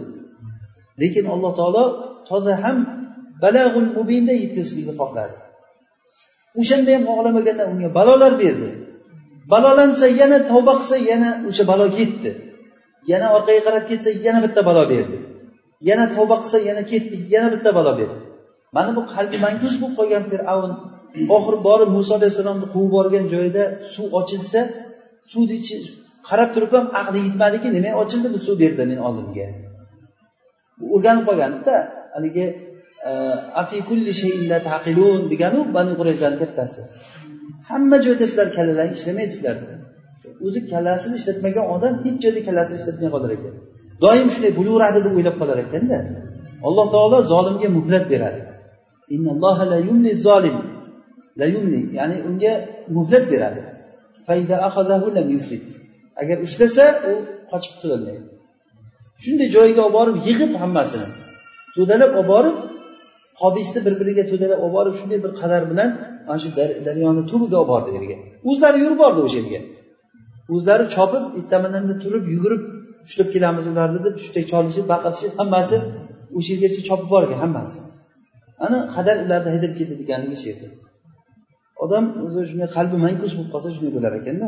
Lekin 1.01 1.25
alloh 1.33 1.51
taolo 1.59 1.83
toza 2.29 2.53
ham 2.63 2.77
balag'ul 3.43 3.87
mubinda 3.97 4.33
yetkazishlikni 4.41 4.93
xohladi 5.01 5.35
o'shanda 6.59 6.89
ham 6.95 7.03
xohlamaganda 7.09 7.63
unga 7.71 7.89
balolar 7.97 8.33
berdi. 8.43 8.69
Balolansa 9.53 10.07
yana 10.21 10.37
tavba 10.51 10.73
qilsa 10.79 10.97
yana 11.11 11.29
o'sha 11.49 11.63
balo 11.71 11.87
ketdi. 11.97 12.29
Yana 13.11 13.27
orqaga 13.35 13.61
qarab 13.67 13.83
ketsa 13.89 14.09
yana 14.25 14.39
bitta 14.45 14.61
balo 14.69 14.83
berdi. 14.93 15.17
Yana 15.89 16.05
tavba 16.15 16.35
qilsa 16.41 16.57
yana 16.69 16.83
ketdi 16.91 17.15
yana 17.33 17.47
bitta 17.53 17.69
balo 17.77 17.91
berdi. 17.99 18.17
Mana 18.75 18.89
bu 18.97 19.01
qalbi 19.13 19.37
mangus 19.45 19.75
bo'lib 19.81 19.95
qolgan 19.99 20.23
fir'avn 20.31 20.71
oxiri 21.35 21.57
borib 21.67 21.89
muso 21.97 22.11
alayhissalomni 22.19 22.67
quvib 22.73 22.91
borgan 22.97 23.25
joyida 23.33 23.63
suv 23.93 24.07
ochilsa 24.19 24.59
suvni 25.31 25.55
ichi 25.61 25.75
qarab 26.29 26.49
turib 26.55 26.71
ham 26.77 26.85
aqli 27.01 27.19
yetmadiki 27.27 27.67
nima 27.75 27.91
ochildi 28.01 28.27
bu 28.33 28.39
suv? 28.45 28.55
berdi 28.63 28.83
meni 28.91 29.01
oldimga. 29.07 29.47
O'rganib 30.95 31.23
qolgandida 31.29 31.75
haligi 32.15 32.45
e, 33.09 33.11
afi 33.61 33.77
kulli 33.89 34.13
taqilun 34.69 35.21
deganu 35.31 35.59
bani 35.75 35.91
qurayzani 35.99 36.37
kattasi. 36.41 36.81
Hamma 37.69 37.97
joyda 38.05 38.25
sizlar 38.29 38.47
kallalaring 38.57 38.95
ishlamaydi 38.99 39.31
sizlar 39.37 39.55
o'zi 40.45 40.59
kallasini 40.71 41.15
ishlatmagan 41.21 41.65
odam 41.75 41.93
hech 42.03 42.17
joyda 42.23 42.41
kallasini 42.47 42.77
ishlatmay 42.81 43.09
qolar 43.15 43.31
ekan. 43.37 43.53
Doim 44.03 44.27
shunday 44.33 44.51
bo'laveradi 44.59 44.99
deb 45.05 45.13
o'ylab 45.17 45.35
qolar 45.41 45.57
ekanda 45.65 45.97
alloh 46.67 46.85
taolo 46.95 47.17
zolimga 47.33 47.67
muhlat 47.77 48.05
beradi. 48.13 48.41
Zolim. 50.27 50.57
La 51.39 51.47
yumli 51.55 51.81
ya'ni 51.97 52.17
unga 52.29 52.53
muhlat 52.95 53.25
beradi. 53.33 53.61
Agar 56.21 56.37
ushlasa 56.47 56.85
u 57.09 57.13
qochib 57.51 57.71
qutulolmaydi 57.75 58.23
shunday 59.23 59.47
joyga 59.55 59.81
olib 59.85 59.95
borib 59.97 60.17
yig'ib 60.27 60.51
hammasini 60.61 61.07
to'dalab 61.79 62.11
olib 62.19 62.29
borib 62.33 62.55
qobisni 63.41 63.79
bir 63.85 63.93
biriga 64.01 64.23
to'dalab 64.31 64.59
olib 64.65 64.73
borib 64.77 64.93
shunday 64.99 65.19
bir 65.25 65.31
qadar 65.41 65.61
bilan 65.71 65.89
mana 66.27 66.39
shu 66.43 66.49
daryoni 66.87 67.21
tubiga 67.31 67.57
olib 67.61 67.69
bordi 67.73 67.89
yerga 67.97 68.15
o'zlari 68.49 68.77
yurib 68.83 68.99
bordi 69.03 69.19
o'sha 69.27 69.37
yerga. 69.41 69.61
O'zlari 70.55 70.85
chopib 70.95 71.23
ertamananda 71.39 71.93
turib 72.03 72.23
yugurib 72.33 72.61
ushlab 73.07 73.29
kelamiz 73.35 73.65
ularni 73.71 73.99
deb 74.05 74.15
shunday 74.23 74.43
cholishib 74.51 74.85
baqirishib 74.93 75.31
hammasi 75.39 75.77
o'sha 76.37 76.51
yergacha 76.53 76.81
chopib 76.89 77.09
borgan 77.15 77.39
hammasi. 77.45 77.77
Ana 78.65 78.77
qadar 78.95 79.15
ularni 79.25 79.49
haydab 79.55 79.73
ketadi 79.79 80.01
ekanligi 80.05 80.37
shu 80.41 80.47
yerda. 80.51 80.67
Odam 81.83 82.05
o'zi 82.25 82.39
shunday 82.49 82.69
qalbi 82.77 82.97
mankus 83.05 83.31
bo'lib 83.37 83.51
qolsa 83.53 83.69
shunday 83.75 83.91
bo'lar 83.97 84.11
ekanda. 84.19 84.47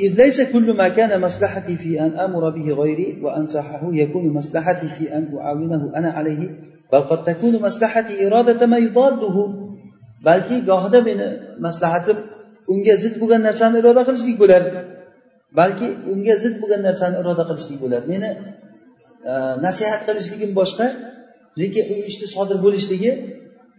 إذ 0.00 0.16
ليس 0.22 0.40
كل 0.40 0.76
ما 0.76 0.88
كان 0.88 1.20
مصلحتي 1.20 1.76
في 1.76 2.00
أن 2.00 2.18
أمر 2.18 2.50
به 2.50 2.74
غيري 2.74 3.20
وأنصحه 3.22 3.82
يكون 3.92 4.32
مصلحتي 4.32 4.88
في 4.98 5.16
أن 5.16 5.36
أعاونه 5.36 5.92
أنا 5.96 6.10
عليه 6.10 6.50
بل 6.92 7.00
قد 7.00 7.24
تكون 7.24 7.62
مصلحتي 7.62 8.26
إرادة 8.26 8.66
ما 8.66 8.78
يضاده 8.78 9.64
balki 10.24 10.56
gohida 10.70 11.00
meni 11.08 11.28
maslahatim 11.66 12.18
unga 12.72 12.94
zid 13.02 13.14
bo'lgan 13.20 13.42
narsani 13.48 13.76
iroda 13.82 14.02
qilishlik 14.08 14.36
bo'lar 14.42 14.62
balki 15.58 15.86
unga 16.12 16.34
zid 16.44 16.54
bo'lgan 16.62 16.82
narsani 16.88 17.16
iroda 17.22 17.44
qilishlik 17.48 17.78
bo'lar 17.84 18.02
meni 18.12 18.30
e, 19.30 19.32
nasihat 19.66 20.00
qilishligim 20.08 20.50
boshqa 20.60 20.86
lekin 21.60 21.84
u 21.92 21.94
ishni 22.10 22.26
sodir 22.34 22.58
bo'lishligi 22.64 23.10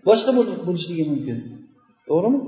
boshqa 0.10 0.32
bo'lishligi 0.68 1.04
mumkin 1.12 1.38
to'g'rimi 2.10 2.40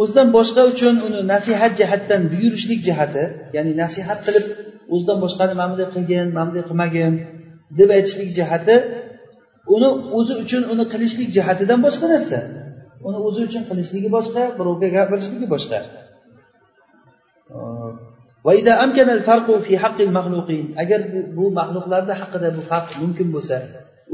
o'zidan 0.00 0.28
boshqa 0.36 0.62
uchun 0.72 0.94
uni 1.06 1.20
nasihat 1.32 1.72
jihatdan 1.80 2.22
buyurishlik 2.32 2.80
jihati 2.88 3.24
ya'ni 3.56 3.72
nasihat 3.82 4.18
qilib 4.26 4.46
o'zidan 4.94 5.18
boshqani 5.24 5.54
mana 5.60 5.70
bunday 5.72 5.88
qilgin 5.94 6.26
mana 6.36 6.46
bunday 6.48 6.64
qilmagin 6.68 7.12
deb 7.78 7.88
aytishlik 7.96 8.30
jihati 8.38 8.76
uni 9.74 9.88
o'zi 10.18 10.34
uchun 10.44 10.62
uni 10.72 10.84
qilishlik 10.92 11.28
jihatidan 11.36 11.78
boshqa 11.86 12.06
narsa. 12.14 12.38
Uni 13.08 13.18
o'zi 13.26 13.40
uchun 13.48 13.62
qilishligi 13.70 14.08
boshqa 14.16 14.42
birovga 14.58 14.88
gapirishligi 14.96 15.46
boshqa. 15.54 15.78
Agar 20.82 21.00
bu 21.36 21.44
maxluqlarni 21.58 22.14
haqida 22.22 22.48
bu 22.56 22.62
farq 22.70 22.88
mumkin 23.02 23.28
bo'lsa 23.34 23.56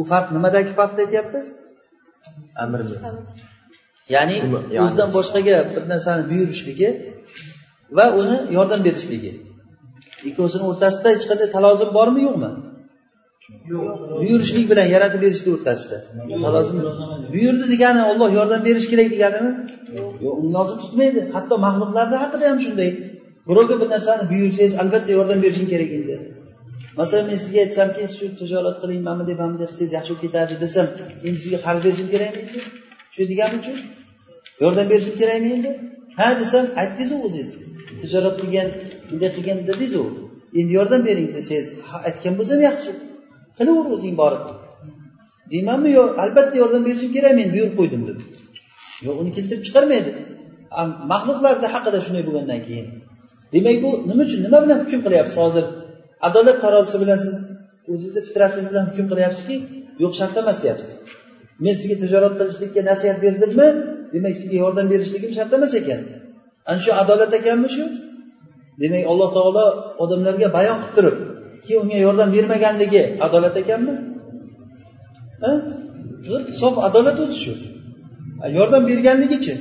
u 0.01 0.03
farq 0.11 0.29
nimadagi 0.37 0.71
farqni 0.79 1.01
aytyapmiz? 1.07 1.47
Amrni 2.65 2.97
ya'ni 4.15 4.37
o'zidan 4.85 5.11
boshqaga 5.17 5.57
bir 5.75 5.83
narsani 5.93 6.23
buyurishligi 6.31 6.89
va 7.99 8.07
uni 8.21 8.37
yordam 8.57 8.81
berishligi. 8.87 9.33
Ikkovsini 10.29 10.65
o'rtasida 10.71 11.09
hech 11.15 11.27
qanday 11.31 11.49
talozim 11.57 11.91
bormi 11.99 12.21
yo'qmi? 12.29 12.51
Buyurishlik 14.23 14.67
bilan 14.71 14.87
yaratib 14.95 15.21
berishlik 15.25 15.53
o'rtasida. 15.57 15.97
Buyurdi 17.35 17.67
degani 17.75 18.03
olloh 18.11 18.31
yordam 18.39 18.61
berish 18.69 18.89
kerak 18.93 19.09
deganimi? 19.15 19.53
Yo'q. 19.99 20.35
Uni 20.41 20.51
lozim 20.57 20.79
tutmaydi. 20.85 21.21
Hatto 21.37 21.55
maxluqlarni 21.67 22.17
haqida 22.23 22.45
ham 22.51 22.59
shunday. 22.67 22.91
Birovga 23.49 23.75
bir 23.81 23.89
narsani 23.95 24.23
buyursangiz 24.33 24.75
albatta 24.83 25.11
yordam 25.19 25.39
berishing 25.45 25.69
kerak 25.75 25.91
endi 25.99 26.17
masalan 26.99 27.27
men 27.31 27.39
sizga 27.45 27.61
aytsamki 27.67 28.03
shu 28.17 28.27
tijorat 28.41 28.77
qiling 28.83 29.01
mana 29.09 29.21
bunday 29.21 29.37
mana 29.41 29.51
bunday 29.53 29.69
qilsangiz 29.71 29.93
yaxshi 29.99 30.13
bo'lib 30.13 30.23
ketadi 30.25 30.55
desam 30.65 30.87
endi 31.27 31.39
sizga 31.45 31.59
qarz 31.67 31.81
berishim 31.87 32.09
kerakmi 32.15 32.41
endi? 32.45 32.61
Shu 33.15 33.23
degani 33.33 33.55
uchun 33.61 33.77
yordam 34.63 34.87
berishim 34.93 35.15
kerakmi 35.21 35.49
endi? 35.57 35.71
Ha 36.19 36.27
desam 36.43 36.65
aytdingizu 36.81 37.15
o'zingiz. 37.27 37.51
Tijorat 38.03 38.35
qilgan 38.43 38.69
bunday 39.09 39.31
qilgan 39.37 39.59
dedingizu 39.69 40.03
endi 40.59 40.73
yordam 40.79 41.03
bering 41.09 41.29
desangiz 41.37 41.69
aytgan 42.09 42.35
bo'lsam 42.39 42.61
yaxshi 42.69 42.91
qilaver 43.59 43.87
o'zing 43.97 44.15
borib. 44.23 44.45
Deymanmi 45.53 45.91
yo 45.99 46.05
albatta 46.23 46.57
yordam 46.63 46.83
berishim 46.89 47.11
kerak 47.17 47.33
men 47.41 47.49
buyurib 47.55 47.75
qo'ydim 47.81 48.03
deb 48.09 48.19
yo'q 49.07 49.17
uni 49.23 49.31
keltirib 49.37 49.63
chiqarmaydi. 49.67 50.11
Maxluqlarni 51.13 51.69
haqida 51.75 51.99
shunday 52.07 52.23
bo'lgandan 52.29 52.61
keyin. 52.69 52.87
Demak 53.55 53.77
bu 53.85 53.91
nima 54.09 54.23
uchun 54.27 54.41
nima 54.47 54.59
bilan 54.65 54.79
hukm 54.83 55.01
qilyapsiz 55.07 55.39
hozir? 55.45 55.67
adolat 56.28 56.58
tarozisi 56.64 56.98
bilan 57.04 57.20
siz 57.26 57.36
o'zizni 57.94 58.22
fitratingiz 58.28 58.68
bilan 58.72 58.86
hukm 58.90 59.06
qilyapsizki 59.12 59.56
yo'q 60.04 60.14
shart 60.20 60.36
emas 60.42 60.58
deyapsiz 60.64 60.92
men 61.64 61.74
sizga 61.80 61.96
tijorat 62.04 62.34
qilishlikka 62.40 62.82
nasihat 62.92 63.18
berdimmi 63.26 63.68
demak 64.14 64.36
sizga 64.42 64.58
yordam 64.64 64.86
berishligim 64.94 65.32
shart 65.38 65.52
emas 65.58 65.74
ekan 65.82 66.02
ana 66.70 66.80
shu 66.86 66.92
adolat 67.02 67.32
ekanmi 67.40 67.70
shu 67.76 67.86
demak 68.82 69.04
alloh 69.12 69.30
taolo 69.38 69.66
odamlarga 70.04 70.48
bayon 70.58 70.78
qilib 70.82 70.96
turib 70.96 71.16
keyin 71.66 71.80
unga 71.84 71.98
yordam 72.06 72.30
bermaganligi 72.36 73.04
adolat 73.26 73.56
ekanmi 73.64 73.94
sof 76.62 76.76
adolat 76.88 77.18
o'zi 77.24 77.38
shu 77.44 77.54
yordam 78.58 78.84
berganligichi 78.90 79.56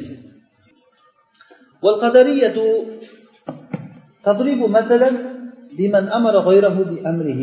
تضرب 4.24 4.60
مثلا 4.78 5.10
بمن 5.78 6.04
أمر 6.18 6.34
غيره 6.48 6.76
بأمره 6.90 7.42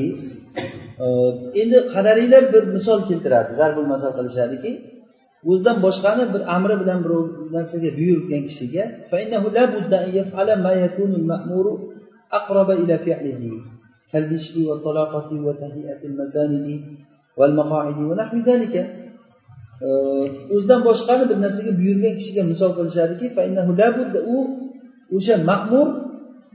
endi 1.61 1.77
qadariylar 1.93 2.43
bir 2.53 2.63
misol 2.75 2.99
keltiradi 3.09 3.51
zarbul 3.59 3.87
masal 3.93 4.11
qilishadiki 4.17 4.71
o'zidan 5.49 5.77
boshqani 5.85 6.23
bir 6.33 6.41
amri 6.55 6.75
bilan 6.81 6.99
birov 7.05 7.25
narsaga 7.55 7.89
buyurgan 7.99 8.43
kishiga 8.49 8.83
كالبشر 14.11 14.55
والطلاقة 14.69 15.29
وتهيئة 15.45 16.01
المساند 16.09 16.67
والمقاعد 17.37 17.97
ونحو 18.09 18.37
ذلك 18.49 18.75
o'zidan 20.55 20.81
boshqani 20.87 21.23
bir 21.29 21.37
narsaga 21.45 21.71
buyurgan 21.79 22.13
kishiga 22.19 22.43
misol 22.51 22.71
qilishadiki 22.77 23.27
u 24.33 24.37
o'sha 25.15 25.35
ma'mur 25.49 25.87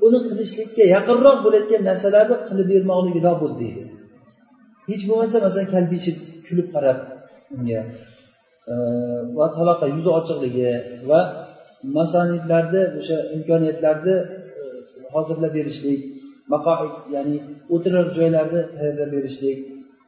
uni 0.05 0.19
qilishlikka 0.27 0.83
yaqinroq 0.95 1.37
bo'layotgan 1.45 1.81
narsalarni 1.89 2.37
qilib 2.47 2.67
bermoqligi 2.73 3.21
lobud 3.27 3.53
deydi. 3.61 3.83
Hech 4.89 5.03
bo'lmasa 5.09 5.37
masalan 5.45 5.67
kalbishib 5.75 6.17
kulib 6.47 6.67
qarab 6.75 6.97
unga 7.55 7.81
e, 8.71 8.73
va 9.37 9.45
taloqa 9.57 9.85
yuzi 9.95 10.09
ochiqligi 10.19 10.69
va 11.09 11.19
masanidlarni 11.97 12.83
o'sha 12.99 13.17
imkoniyatlarni 13.35 14.15
e, 14.61 14.63
hozirlab 15.13 15.51
berishlik 15.57 15.99
maqoid 16.53 16.93
ya'ni 17.15 17.37
o'tirar 17.73 18.05
joylarni 18.17 18.61
tayyorlab 18.75 19.09
berishlik 19.15 19.57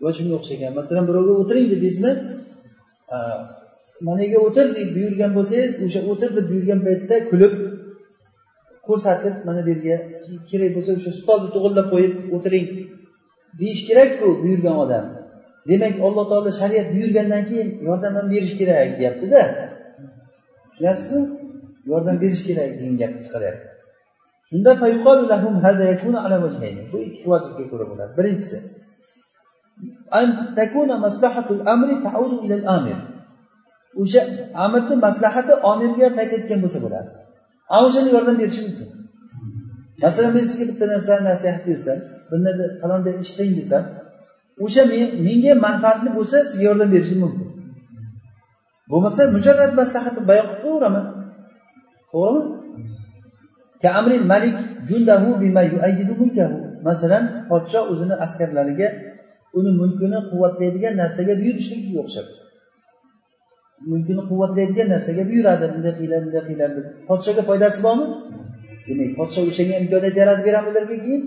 va 0.04 0.10
shunga 0.18 0.34
o'xshagan. 0.40 0.72
Masalan 0.80 1.04
birovga 1.10 1.34
o'tiring 1.42 1.68
dedingizmi 1.74 2.12
e, 3.16 3.18
mana 4.08 4.22
yerga 4.24 4.40
o'tir? 4.48 4.66
deb 4.78 4.90
buyurgan 4.96 5.32
bo'lsangiz 5.38 5.74
o'sha 5.86 6.00
o'tir 6.12 6.30
deb 6.38 6.46
buyurgan 6.52 6.80
paytda 6.88 7.16
kulib 7.32 7.54
ko'rsatib 8.92 9.34
mana 9.48 9.62
bu 9.66 9.70
yerga 9.74 9.96
kerak 10.50 10.72
bo'lsa 10.76 10.92
o'sha 10.98 11.12
stolni 11.20 11.50
to'g'irlab 11.56 11.88
qo'yib 11.94 12.14
o'tiring. 12.36 12.68
Deyish 13.60 13.84
kerakku 13.90 14.28
buyurgan 14.44 14.78
odam. 14.84 15.06
Demak 15.70 15.96
alloh 16.08 16.26
taolo 16.32 16.52
shariat 16.62 16.88
buyurgandan 16.96 17.44
keyin 17.50 17.70
yordam 17.88 18.14
ham 18.18 18.28
berish 18.34 18.56
kerak 18.60 18.90
deyaptida. 19.00 19.42
Tushunyapsizmi 20.70 21.22
yordam 21.92 22.16
berish 22.24 22.44
kerak 22.48 22.70
degan 22.80 22.96
gapni 23.02 23.22
chiqaryapti. 23.26 23.68
Shunda 24.50 24.72
bu 26.92 26.98
ikki 27.08 27.26
vajibga 27.32 27.64
ko'ra 27.72 27.86
bo'ladi. 27.92 28.12
Birinchisi 28.18 28.58
o'sha 34.02 34.22
amirni 34.66 34.96
maslahati 35.06 35.54
omirga 35.72 36.08
qaytayotgan 36.18 36.60
bo'lsa 36.64 36.80
bo'ladi. 36.86 37.10
Ana 37.74 37.84
o'shani 37.88 38.10
yordam 38.16 38.36
berishi 38.42 38.62
mumkin. 38.66 38.88
Masalan 40.04 40.32
men 40.36 40.44
sizga 40.50 40.66
bitta 40.70 40.86
narsani 40.94 41.24
nasihat 41.32 41.62
bersam 41.70 42.00
bir 42.32 42.40
falonday 42.82 43.14
ish 43.24 43.32
qiling 43.38 43.56
desam 43.62 43.84
o'sha 44.66 44.82
menga 45.28 45.54
manfaatli 45.66 46.10
bo'lsa 46.18 46.38
sizga 46.50 46.64
yordam 46.70 46.90
berishim 46.96 47.20
mumkin. 47.26 47.48
Bo'lmasa 48.92 49.22
mujarrad 49.36 49.72
maslahatni 49.82 50.22
bayon 50.30 50.46
qilib 50.50 50.62
qo'yaveraman. 50.64 51.06
To'g'rimi? 52.12 52.44
Malik 54.34 54.58
masalan 56.88 57.24
podshoh 57.50 57.84
o'zini 57.92 58.16
askarlariga 58.26 58.88
uni 59.58 59.72
mulkini 59.80 60.20
quvvatlaydigan 60.30 60.94
narsaga 61.02 61.34
buyurishlikka 61.42 61.92
o'xshab 62.04 62.28
mulkini 63.90 64.22
quvvatlaydigan 64.30 64.88
narsaga 64.94 65.24
buyuradi. 65.30 65.66
Bunday 65.74 65.94
qilinglar 65.98 66.22
bunday 66.26 66.42
qilinglar 66.48 66.72
deb. 66.78 66.86
Podshoga 67.10 67.42
foydasi 67.50 67.80
bormi? 67.86 68.06
Demak 68.88 69.12
podshoh 69.20 69.44
o'shanga 69.52 69.76
imkoniyat 69.82 70.16
yaratib 70.22 70.46
beradi 70.50 70.68
ularga 70.72 70.98
keyin. 71.06 71.22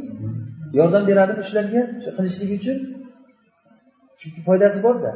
Yordam 0.79 1.03
beradimi 1.11 1.43
shularga 1.49 1.81
qilishligi 2.17 2.55
uchun. 2.61 2.79
Chunki 4.21 4.41
foydasi 4.49 4.79
borda. 4.87 5.11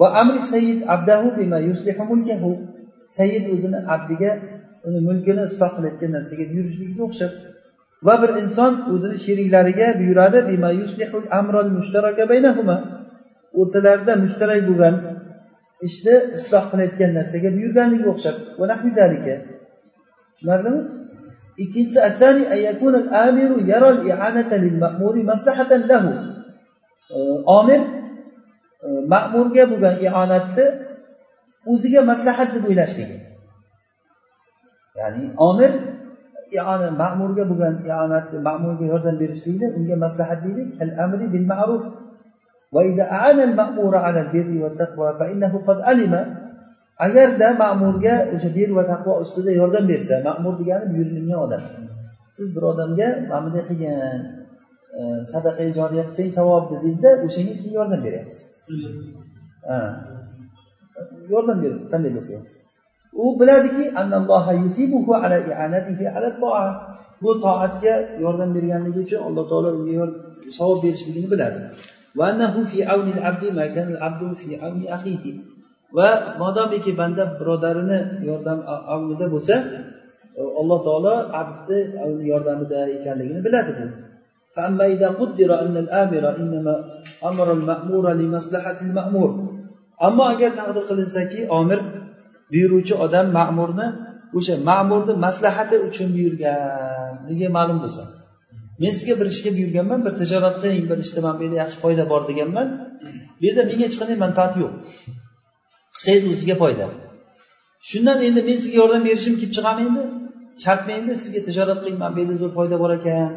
Va 0.00 0.06
amri 0.20 0.42
sayyid 0.52 0.80
abdahu 0.94 1.28
bima 1.38 1.58
yuslihu 1.68 2.02
mulkahu. 2.10 2.50
Sayyid 3.18 3.44
o'zini 3.54 3.78
abdiga 3.94 4.30
uni 4.86 5.00
mulkini 5.08 5.42
isloh 5.50 5.70
qilayotgan 5.76 6.10
narsaga 6.16 6.44
buyurishlikka 6.52 7.00
o'xshab. 7.08 7.32
Va 8.06 8.14
bir 8.22 8.30
inson 8.42 8.72
o'zini 8.94 9.16
sheriklariga 9.24 9.88
buyuradi 10.00 10.38
bima 10.50 10.70
yuslihul 10.80 11.26
amral 11.40 11.68
mushtaraka 11.78 12.24
baynahuma. 12.32 12.76
O'rtalarida 13.60 14.12
mushtarak 14.24 14.60
bo'lgan 14.68 14.94
ishni 15.86 16.14
isloh 16.38 16.64
qilayotgan 16.70 17.10
narsaga 17.18 17.48
buyurganliga 17.56 18.06
o'xshab 18.14 18.36
tushunarlimi? 20.34 20.80
Ikkinchisi 21.64 21.98
omir 27.58 27.80
e, 28.86 28.88
ma'murga 29.12 29.64
bo'lgan 29.72 29.94
ionatni 30.06 30.66
o'ziga 31.72 32.00
maslahat 32.10 32.48
deb 32.54 32.64
o'ylashligi 32.70 33.16
ya'ni 34.98 35.24
omir 35.48 35.72
ma'murga 37.02 37.44
bo'lgan 37.50 37.74
ionatni 37.88 38.38
ma'murga 38.48 38.84
yordam 38.92 39.16
berishlikni 39.22 39.66
unga 39.78 39.96
maslahat 40.04 40.38
deydi 40.44 40.62
kal 40.78 40.90
amri 41.04 41.26
bil 41.34 41.46
ma'ruf 41.52 41.84
وإذا 42.73 43.03
أعان 43.03 43.39
المأمور 43.39 43.93
على 43.95 44.19
البر 44.21 44.63
والتقوى 44.63 45.09
فإنه 45.19 45.53
قد 45.67 45.81
علم 45.81 46.13
agarda 46.97 47.47
ma'murga 47.57 48.15
o'sha 48.35 48.49
bir 48.55 48.69
va 48.77 48.83
taqvo 48.91 49.11
ustida 49.23 49.51
yordam 49.51 49.85
bersa 49.91 50.15
ma'mur 50.27 50.53
degani 50.61 50.85
buyurilgan 50.91 51.39
odam 51.45 51.61
siz 52.37 52.47
bir 52.55 52.63
odamga 52.71 53.07
mana 53.29 53.41
bunday 53.45 53.63
qilgin 53.69 53.93
sadaqa 55.33 55.63
joriya 55.77 56.03
qilsang 56.09 56.31
savob 56.39 56.63
dedingizda 56.71 57.09
o'shanga 57.25 57.53
keyin 57.61 57.73
yordam 57.79 57.99
beryapsiz 58.05 58.41
yordam 61.33 61.57
berdi 61.63 61.83
qanday 61.93 62.11
bo'lsa 62.17 62.31
ham 62.37 62.45
u 63.23 63.25
biladiki 63.39 63.83
bu 67.23 67.31
toatga 67.45 67.93
yordam 68.23 68.49
berganligi 68.55 68.99
uchun 69.05 69.21
alloh 69.27 69.43
taolo 69.51 69.69
unga 69.79 70.05
savob 70.57 70.77
berishligini 70.83 71.27
biladi 71.33 71.59
Va 75.96 76.08
modomiki 76.42 76.92
banda 77.00 77.24
birodarini 77.40 77.98
yordam 78.28 78.58
avnida 78.94 79.26
bo'lsa 79.34 79.54
alloh 80.60 80.78
taolo 80.86 81.14
abdni 81.40 81.78
yordamida 82.30 82.80
ekanligini 82.96 83.40
biladi 83.46 83.72
bu 83.78 83.86
ammo 90.06 90.22
agar 90.32 90.50
taqdir 90.58 90.84
qilinsaki 90.90 91.38
omir 91.58 91.80
buyuruvchi 92.52 92.94
odam 93.04 93.26
ma'murni 93.38 93.86
o'sha 94.38 94.54
ma'murni 94.70 95.14
maslahati 95.24 95.76
uchun 95.88 96.08
buyurganligi 96.16 97.46
ma'lum 97.56 97.78
bo'lsa? 97.84 98.02
Men 98.80 98.92
sizga 98.98 99.14
bir 99.20 99.26
ishga 99.34 99.50
buyurganman 99.56 100.00
bir 100.06 100.12
tijorat 100.20 100.56
qiling 100.62 100.84
bir 100.90 100.98
ishda 101.04 101.20
mana 101.24 101.38
bu 101.38 101.42
yerda 101.44 101.56
yaxshi 101.62 101.78
foyda 101.84 102.04
bor 102.12 102.22
deganman. 102.30 102.68
Bu 103.40 103.44
yerda 103.46 103.62
menga 103.70 103.84
hech 103.88 103.96
qanday 104.00 104.18
manfaat 104.24 104.52
yo'q. 104.62 104.72
Qilsangiz 105.94 106.24
o'zizga 106.32 106.54
foyda. 106.62 106.86
Shundan 107.90 108.18
endi 108.26 108.40
men 108.48 108.56
sizga 108.62 108.76
yordam 108.82 109.02
berishim 109.08 109.34
kelib 109.40 109.52
chiqadimi 109.56 109.90
endi 109.90 110.02
shartmi 110.64 110.92
endi 110.98 111.14
sizga 111.24 111.40
tijorat 111.48 111.78
qiling 111.82 111.98
mana 112.02 112.12
bu 112.14 112.18
yerda 112.22 112.34
zo'r 112.42 112.52
foyda 112.58 112.76
bor 112.82 112.90
ekan 112.98 113.28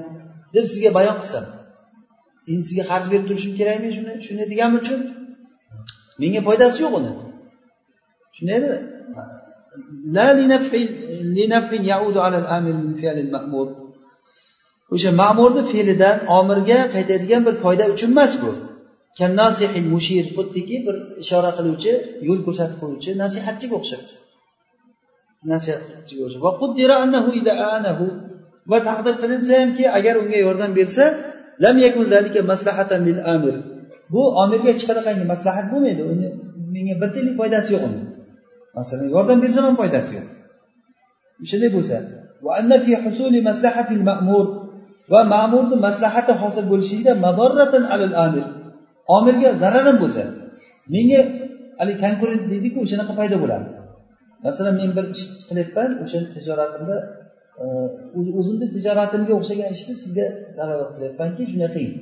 deb 0.55 0.65
sizga 0.73 0.89
bayon 0.97 1.17
qilsam. 1.21 1.45
Endi 2.51 2.63
sizga 2.69 2.83
qarz 2.91 3.05
berib 3.11 3.25
turishim 3.29 3.53
kerakmi 3.59 3.89
shuni 3.97 4.13
shunday 4.27 4.47
deganim 4.51 4.75
uchun? 4.81 4.99
Menga 6.21 6.41
foydasi 6.47 6.77
yo'q 6.83 6.93
uni. 6.99 7.11
Tushunaymi 8.31 8.69
o'sha 14.93 15.11
ma'murni 15.21 15.63
fe'lidan 15.71 16.17
omirga 16.39 16.79
qaytadigan 16.95 17.41
bir 17.47 17.55
foyda 17.63 17.83
uchun 17.93 18.09
emas 18.15 18.33
bu. 18.43 18.51
Mushir 19.93 20.25
xuddiki 20.35 20.77
bir 20.85 20.95
ishora 21.23 21.51
qiluvchi 21.57 21.91
yo'l 22.27 22.39
ko'rsatib 22.47 22.77
qo'yuvchi 22.81 23.11
nasihatchiga 23.23 23.75
o'xshab. 23.79 24.03
Nasihatchiga 25.51 26.21
o'xshab. 26.27 26.41
Va 28.71 28.79
taqdir 28.89 29.13
qilinsa 29.21 29.53
hamki 29.61 29.83
agar 29.97 30.15
unga 30.23 30.39
yordam 30.45 30.71
bersa 30.79 31.03
lam 31.63 31.75
yakun 31.85 32.05
maslahatan 32.51 33.01
lil 33.07 33.19
amir. 33.35 33.55
Bu 34.13 34.21
omirga 34.43 34.69
hech 34.73 34.83
qanaqangi 34.89 35.25
maslahat 35.33 35.65
bo'lmaydi. 35.71 36.01
Uni 36.13 36.27
menga 36.73 36.95
bir 37.01 37.09
tiyinlik 37.13 37.35
foydasi 37.41 37.69
yo'q 37.73 37.83
uni. 37.89 37.99
Masalan 38.77 39.07
yordam 39.15 39.37
bersam 39.43 39.63
ham 39.67 39.75
foydasi 39.81 40.09
yo'q. 40.17 40.27
O'shanday 41.43 41.71
bo'lsa 41.77 41.95
va 45.11 45.21
ma'murni 45.33 45.75
maslahati 45.85 46.33
hosil 46.41 46.65
bo'lishligida 46.71 47.13
madorratan 47.25 47.83
alal 47.93 48.13
amir. 48.25 48.45
Omirga 49.17 49.49
zararim 49.63 49.97
bo'lsa 50.03 50.23
menga 50.93 51.21
haligi 51.79 51.99
konkurent 52.05 52.43
deydiku 52.51 52.77
o'shanaqa 52.85 53.13
paydo 53.19 53.37
bo'ladi. 53.43 53.67
Masalan 54.45 54.73
men 54.81 54.89
bir 54.97 55.05
ish 55.15 55.25
qilyapman 55.49 55.89
o'sha 56.03 56.19
tijoratimda 56.35 56.97
e, 57.63 57.65
o'zimni 58.39 58.67
tijoratimga 58.75 59.33
o'xshagan 59.39 59.69
ishni 59.75 59.93
sizga 60.03 60.27
dalolat 60.57 60.89
qilyapmanki 60.95 61.41
shunday 61.51 61.69
qiling 61.75 61.93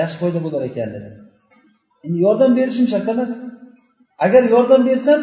yaxshi 0.00 0.16
foyda 0.22 0.38
bo'lar 0.46 0.62
ekan 0.70 0.88
dedi. 0.96 1.08
Endi 2.06 2.18
yordam 2.26 2.50
berishim 2.58 2.86
shart 2.92 3.08
emas. 3.14 3.32
Agar 4.24 4.42
yordam 4.54 4.82
bersam 4.90 5.20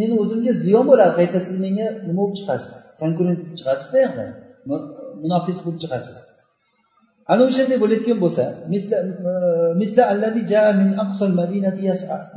meni 0.00 0.14
o'zimga 0.22 0.52
ziyon 0.64 0.84
bo'ladi. 0.90 1.12
Qayta 1.20 1.38
siz 1.46 1.56
menga 1.64 1.86
nima 2.08 2.20
bo'lib 2.22 2.36
chiqasiz? 2.40 2.74
Konkurent 3.02 3.38
bo'lib 3.40 3.56
chiqasiz 3.60 3.86
buyoqda 3.94 4.24
munofis 5.22 5.58
bo'lib 5.64 5.80
chiqasiz. 5.84 6.18
Ana 7.30 7.42
o'shanday 7.48 7.78
bo'layotgan 7.84 8.18
bo'lsa 8.24 8.44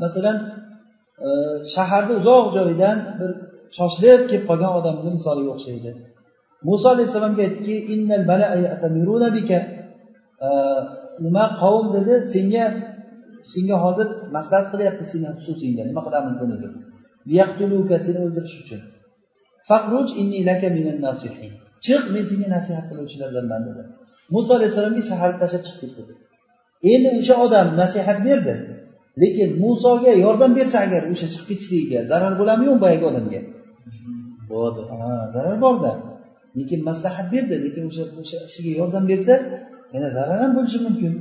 masalan 0.03 0.37
eh, 1.27 1.55
shaharni 1.75 2.13
uzoq 2.21 2.45
joyidan 2.57 2.97
bir 3.19 3.31
shoshilib 3.77 4.21
kelib 4.29 4.45
qolgan 4.49 4.71
odamni 4.79 5.09
misoliga 5.17 5.51
o'xshaydi. 5.55 5.89
Muso 6.69 6.87
alayhissalomga 6.95 7.41
aytdiki 7.47 7.75
eh, 10.47 10.79
nima 11.25 11.45
qavm 11.61 11.85
dedi? 11.97 12.13
Senga 12.33 12.65
senga 13.53 13.77
hozir 13.85 14.07
maslahat 14.35 14.67
qilyapti 14.73 15.03
seni 15.11 15.27
xususingda. 15.37 15.81
Nima 15.89 16.01
qilamiz 16.07 16.35
buni? 16.41 16.55
deb 16.63 18.01
seni 18.07 18.19
o'ldirish 18.25 18.57
uchun. 18.63 18.81
Chiq 21.85 22.03
men 22.13 22.23
senga 22.31 22.47
nasihat 22.55 22.85
qiluvchilardanman 22.89 23.61
dedi 23.67 23.83
muso 24.33 24.51
alayhissalomga 24.57 25.03
shaharni 25.09 25.37
tashlab 25.41 25.63
chiqib 25.67 25.91
ketdi. 25.97 26.13
Endi 26.91 27.09
o'sha 27.19 27.35
odam 27.45 27.67
nasihat 27.81 28.19
berdi. 28.27 28.53
Lekin 29.21 29.49
musoga 29.63 30.11
yordam 30.25 30.51
bersa 30.59 30.77
agar 30.85 31.01
o'sha 31.13 31.27
chiqib 31.33 31.47
ketishligiga 31.49 31.99
zarar 32.11 32.33
bo'ladimi 32.39 32.65
yo'q 32.69 32.77
boyagi 32.83 33.05
odamga? 33.11 33.41
Bo'ladi 34.49 34.81
zarar 35.35 35.57
borda 35.65 35.91
lekin 36.57 36.79
maslahat 36.89 37.27
berdi. 37.33 37.55
Lekin 37.65 37.83
o'sha 37.89 38.03
o'sha 38.21 38.37
kishiga 38.47 38.71
yordam 38.79 39.03
bersa 39.11 39.33
yana 39.93 40.09
zarar 40.17 40.37
ham 40.43 40.51
bo'lishi 40.57 40.79
mumkin. 40.87 41.13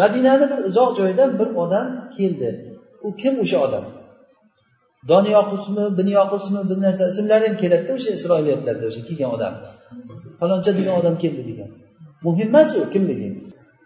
Madinani 0.00 0.46
bir 0.50 0.58
uzoq 0.68 0.90
joydan 1.00 1.30
bir 1.38 1.48
odam 1.62 1.86
keldi. 2.16 2.48
U 3.06 3.08
kim 3.20 3.34
o'sha 3.44 3.58
odam 3.66 3.84
doniyoqusmi 5.11 5.83
binyoqusmi 5.99 6.61
bir 6.69 6.77
narsa 6.85 7.03
ismlari 7.11 7.45
ham 7.47 7.55
keladida 7.61 7.91
o'sha 7.97 8.11
isroiliyatlarda 8.17 8.85
o'sha 8.89 9.01
kelgan 9.07 9.29
odam 9.35 9.53
faloncha 10.39 10.71
degan 10.79 10.93
odam 11.01 11.15
keldi 11.23 11.41
degan 11.49 11.69
muhim 12.25 12.47
emas 12.51 12.69
u 12.79 12.83
kimligi 12.93 13.29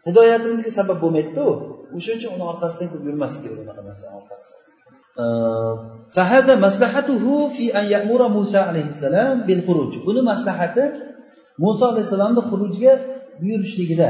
hidoyatimizga 0.07 0.71
sabab 0.79 0.97
bo'lmaydida 1.03 1.41
u 1.49 1.53
o'sha 1.97 2.11
uchun 2.17 2.31
uni 2.35 2.45
orqasidan 2.51 2.87
ko'p 2.93 3.03
yurmaslik 3.09 3.41
kerak 3.45 3.59
unaqa 3.65 3.81
narsani 3.89 4.13
orqasidan 4.21 4.61
فهذا 6.15 6.53
مصلحته 6.65 7.47
في 7.55 7.65
أن 7.79 7.85
يأمر 7.95 8.21
موسى 8.27 8.57
عليه 8.57 8.87
السلام 8.95 9.35
بالخروج 9.47 9.93
buni 10.07 10.21
maslahati 10.31 10.83
muso 11.63 11.85
alayhissalomni 11.91 12.41
xurujga 12.49 12.93
buyurishligida 13.39 14.09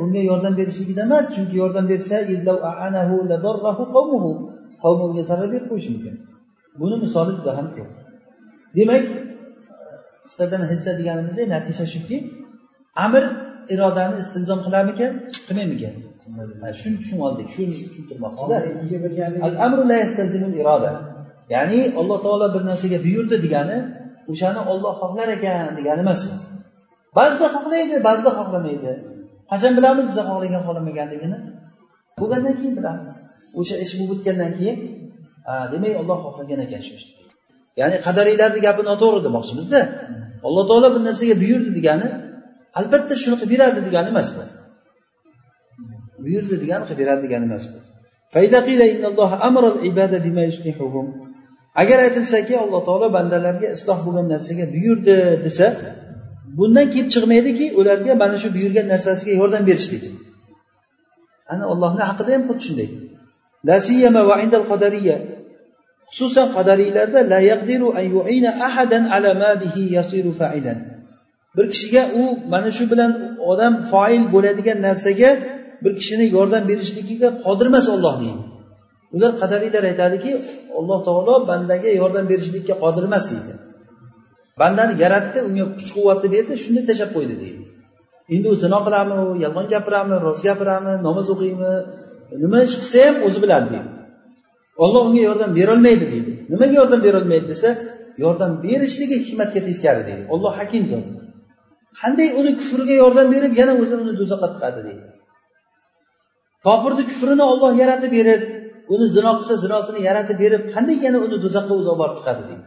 bunga 0.00 0.20
yordam 0.30 0.54
berishligida 0.60 1.02
emas 1.08 1.26
chunki 1.34 1.56
yordam 1.62 1.84
bersa 1.92 2.16
qavmi 4.84 5.02
unga 5.08 5.22
zarar 5.30 5.48
berib 5.52 5.66
qo'yishi 5.70 5.90
mumkin. 5.94 6.14
Buni 6.80 6.96
misoli 7.04 7.32
juda 7.38 7.52
ham 7.58 7.66
ko'p. 7.76 7.90
Demak 8.78 9.04
hissadan 10.26 10.62
hissa 10.70 10.90
deganimizda 11.00 11.42
natija 11.54 11.84
shuki 11.94 12.16
amr 13.06 13.22
irodani 13.74 14.14
istilzom 14.22 14.60
qilarmikan? 14.66 15.12
Qilmaymikan 15.48 15.94
shuni 16.80 16.96
tushunib 17.00 17.22
oldik. 17.28 17.48
Shuni 17.54 17.72
tushuntirmoqchida 17.90 18.56
ya'ni 21.54 21.78
alloh 22.00 22.18
taolo 22.24 22.46
bir 22.54 22.62
narsaga 22.70 22.98
buyurdi 23.06 23.36
degani 23.44 23.78
o'shani 24.32 24.60
olloh 24.72 24.92
xohlar 25.02 25.28
ekan 25.36 25.68
degani 25.78 26.00
emas 26.06 26.20
ba'zida 27.18 27.46
xohlaydi 27.56 27.94
ba'zida 28.08 28.30
xohlamaydi. 28.38 28.92
Qachon 29.50 29.72
bilamiz 29.78 30.06
biza 30.10 30.22
xohlagan 30.30 30.62
xohlamaganligini? 30.66 31.38
Bo'lgandan 32.20 32.54
keyin 32.60 32.74
bilamiz. 32.80 33.12
O'sha 33.60 33.76
ish 33.84 33.92
bo'lib 33.98 34.12
o'tgandan 34.14 34.52
keyin 34.58 34.78
demak 35.72 35.94
olloh 36.00 36.18
xohlagan 36.26 36.60
ekan 36.66 36.82
shu 36.86 36.92
ishni. 36.98 37.12
Ya'ni 37.80 37.96
qadariylarni 38.06 38.60
gapi 38.66 38.82
noto'g'ri 38.90 39.20
demoqchimizda. 39.26 39.80
Alloh 40.46 40.64
taolo 40.70 40.88
bir 40.94 41.02
narsaga 41.08 41.34
buyurdi 41.42 41.70
degani 41.78 42.08
albatta 42.80 43.14
shuni 43.22 43.36
qilib 43.40 43.52
beradi 43.54 43.80
degani 43.88 44.08
emas 44.14 44.28
bu. 44.34 44.42
Buyurdi 46.24 46.54
degani 46.62 46.84
qilib 46.88 47.00
beradi 47.02 47.20
degani 47.26 47.44
emas 47.50 47.64
bu. 47.72 47.78
Agar 51.82 51.98
aytilsaki 52.06 52.54
alloh 52.64 52.80
taolo 52.88 53.06
bandalarga 53.16 53.68
isloh 53.76 53.98
bo'lgan 54.06 54.26
narsaga 54.34 54.64
buyurdi 54.74 55.16
desa 55.44 55.66
bundan 56.58 56.86
kelib 56.92 57.08
chiqmaydiki 57.14 57.66
ularga 57.80 58.12
mana 58.22 58.36
shu 58.42 58.48
buyurgan 58.56 58.86
narsasiga 58.92 59.32
yordam 59.40 59.62
berishlik 59.70 60.04
ana 61.52 61.64
ollohni 61.72 62.02
haqida 62.10 62.30
ham 62.36 62.42
xuddi 62.48 62.62
shunday. 62.68 62.88
Xususan 66.14 66.48
qadariylarda 66.56 67.20
la 67.32 67.40
yaqdiru 67.50 67.88
an 67.98 68.06
yu'ina 68.14 68.50
ahadan 68.68 69.04
ala 69.16 69.30
ma 69.42 69.50
bihi 69.62 69.82
yasiru 69.96 70.32
fa'ilan. 70.40 70.78
Bir 71.56 71.66
kishiga 71.72 72.02
u 72.20 72.22
mana 72.52 72.70
shu 72.76 72.84
bilan 72.92 73.12
odam 73.50 73.74
foil 73.90 74.22
bo'ladigan 74.34 74.78
narsaga 74.86 75.30
bir 75.84 75.92
kishini 75.98 76.26
yordam 76.36 76.62
berishligiga 76.70 77.28
qodir 77.44 77.66
emas 77.72 77.86
olloh 77.94 78.14
deydi. 78.22 78.42
Ular 79.16 79.32
qadariylar 79.42 79.84
aytadiki 79.90 80.30
alloh 80.78 80.98
taolo 81.08 81.34
bandaga 81.50 81.90
yordam 82.00 82.24
berishlikka 82.32 82.74
qodir 82.84 83.02
emas 83.08 83.24
deydi. 83.32 83.52
Bandani 84.60 84.94
yaratdi 85.02 85.38
unga 85.48 85.64
kuch 85.76 85.90
quvvatni 85.96 86.28
berdi 86.34 86.52
shunday 86.64 86.84
tashlab 86.90 87.10
qo'ydi 87.16 87.34
deydi. 87.42 87.62
Endi 88.34 88.46
u 88.52 88.56
zino 88.64 88.78
qiladimi 88.86 89.24
yolg'on 89.44 89.66
gapiradimi 89.74 90.16
rost 90.26 90.42
gapiradimi 90.48 90.94
namoz 91.06 91.26
o'qiymi 91.34 91.72
nima 92.42 92.58
ish 92.68 92.76
qilsa 92.80 92.98
ham 93.06 93.16
o'zi 93.26 93.38
biladi 93.44 93.66
deydi. 93.74 93.90
Olloh 94.84 95.02
unga 95.08 95.22
yordam 95.28 95.50
berolmaydi 95.58 96.06
deydi. 96.12 96.32
Nimaga 96.52 96.74
yordam 96.80 97.00
berolmaydi 97.06 97.46
desa 97.52 97.68
yordam 98.24 98.50
berishligi 98.64 99.16
hikmatga 99.24 99.60
teskari 99.68 100.02
deydi. 100.08 100.22
Olloh 100.34 100.52
hakim 100.60 100.84
zot. 100.92 101.04
Qanday 102.00 102.28
uni 102.40 102.52
kufriga 102.60 102.94
yordam 103.02 103.26
berib 103.34 103.52
yana 103.60 103.72
o'zi 103.82 103.94
uni 104.02 104.12
do'zaxga 104.20 104.48
tiqadi 104.54 104.80
deydi. 104.88 105.04
Kofirni 106.66 107.04
kufrini 107.10 107.44
olloh 107.52 107.72
yaratib 107.82 108.12
berib 108.18 108.42
uni 108.94 109.06
zino 109.16 109.30
qilsa 109.38 109.54
zinosini 109.64 110.00
yaratib 110.08 110.36
berib 110.44 110.62
qanday 110.74 110.96
yana 111.06 111.18
uni 111.26 111.36
do'zaxga 111.44 111.72
o'zi 111.78 111.88
olib 111.92 112.00
borib 112.02 112.16
tiqadi 112.20 112.42
deydi. 112.48 112.64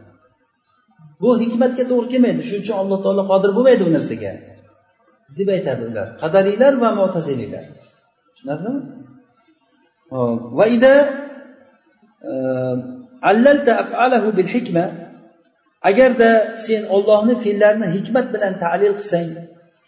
Bu 1.20 1.28
hikmatga 1.42 1.84
to'g'ri 1.90 2.08
kelmaydi. 2.12 2.40
Shuning 2.48 2.62
uchun 2.64 2.76
alloh 2.82 2.98
taolo 3.04 3.22
qodir 3.32 3.50
bo'lmaydi 3.56 3.82
bu 3.88 3.92
narsaga. 3.96 4.32
Deb 5.38 5.48
aytadi 5.56 5.82
ular. 5.90 6.06
Qadariylar 6.22 6.72
va 6.82 6.90
mo'taziliylar 7.00 7.64
tushunarlimi? 8.34 8.80
E, 12.28 12.30
allalta 13.30 13.72
af'alahu 13.82 14.28
bil 14.38 14.50
hikma. 14.54 14.84
Agarda 15.90 16.30
sen 16.66 16.82
ollohni 16.96 17.34
fe'llarini 17.44 17.88
hikmat 17.96 18.26
bilan 18.34 18.52
talil 18.64 18.92
qilsang 18.98 19.28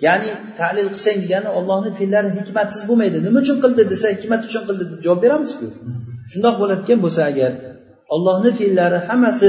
ya'ni 0.07 0.31
talil 0.61 0.89
qilsang 0.95 1.19
degani 1.25 1.51
ollohni 1.59 1.91
fe'llari 1.99 2.31
hikmatsiz 2.39 2.83
bo'lmaydi. 2.89 3.19
Nima 3.27 3.39
uchun 3.45 3.59
qildi 3.65 3.83
desa 3.93 4.07
hikmat 4.17 4.41
uchun 4.49 4.63
qildi 4.69 4.85
deb 4.91 5.01
javob 5.07 5.21
beramizku. 5.25 5.67
Shundoq 6.33 6.55
bo'layotgan 6.63 6.99
bo'lsa 7.05 7.21
agar 7.31 7.53
ollohni 8.15 8.51
fe'llari 8.61 8.99
hammasi 9.09 9.49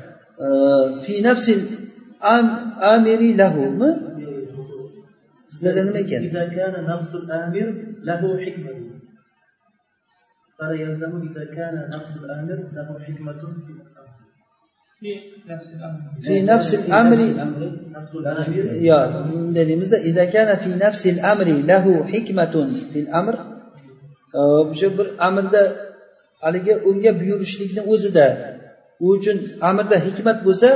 fi 1.04 1.14
nafsil 1.28 1.60
amiri 2.92 3.28
lahumi 3.40 3.90
sizlarda 5.50 5.82
nima 5.88 5.98
ekan 6.04 6.22
فلا 10.58 10.74
يلزم 10.84 11.12
إذا 11.28 11.44
كان 11.56 11.74
نفس 11.94 12.12
الأمر 12.16 12.58
له 12.76 12.88
حكمة 13.06 13.42
في 16.24 16.42
نفس 16.52 16.74
الأمر 16.74 17.18
يا 18.88 18.98
dediğimizde 19.56 19.94
إذا 19.94 20.24
كان 20.24 20.56
في 20.56 20.70
نفس 20.84 21.06
الأمر 21.06 21.44
له 21.44 22.04
حكمة 22.12 22.54
في 22.92 22.98
الأمر 23.00 23.36
o'sha 24.36 24.98
bir 24.98 25.08
amrda 25.18 25.76
haligi 26.40 26.74
unga 26.76 27.20
buyurishlikni 27.20 27.80
o'zida 27.92 28.49
u 29.03 29.05
uchun 29.15 29.37
amrda 29.69 29.97
hikmat 30.07 30.37
bo'lsa 30.47 30.69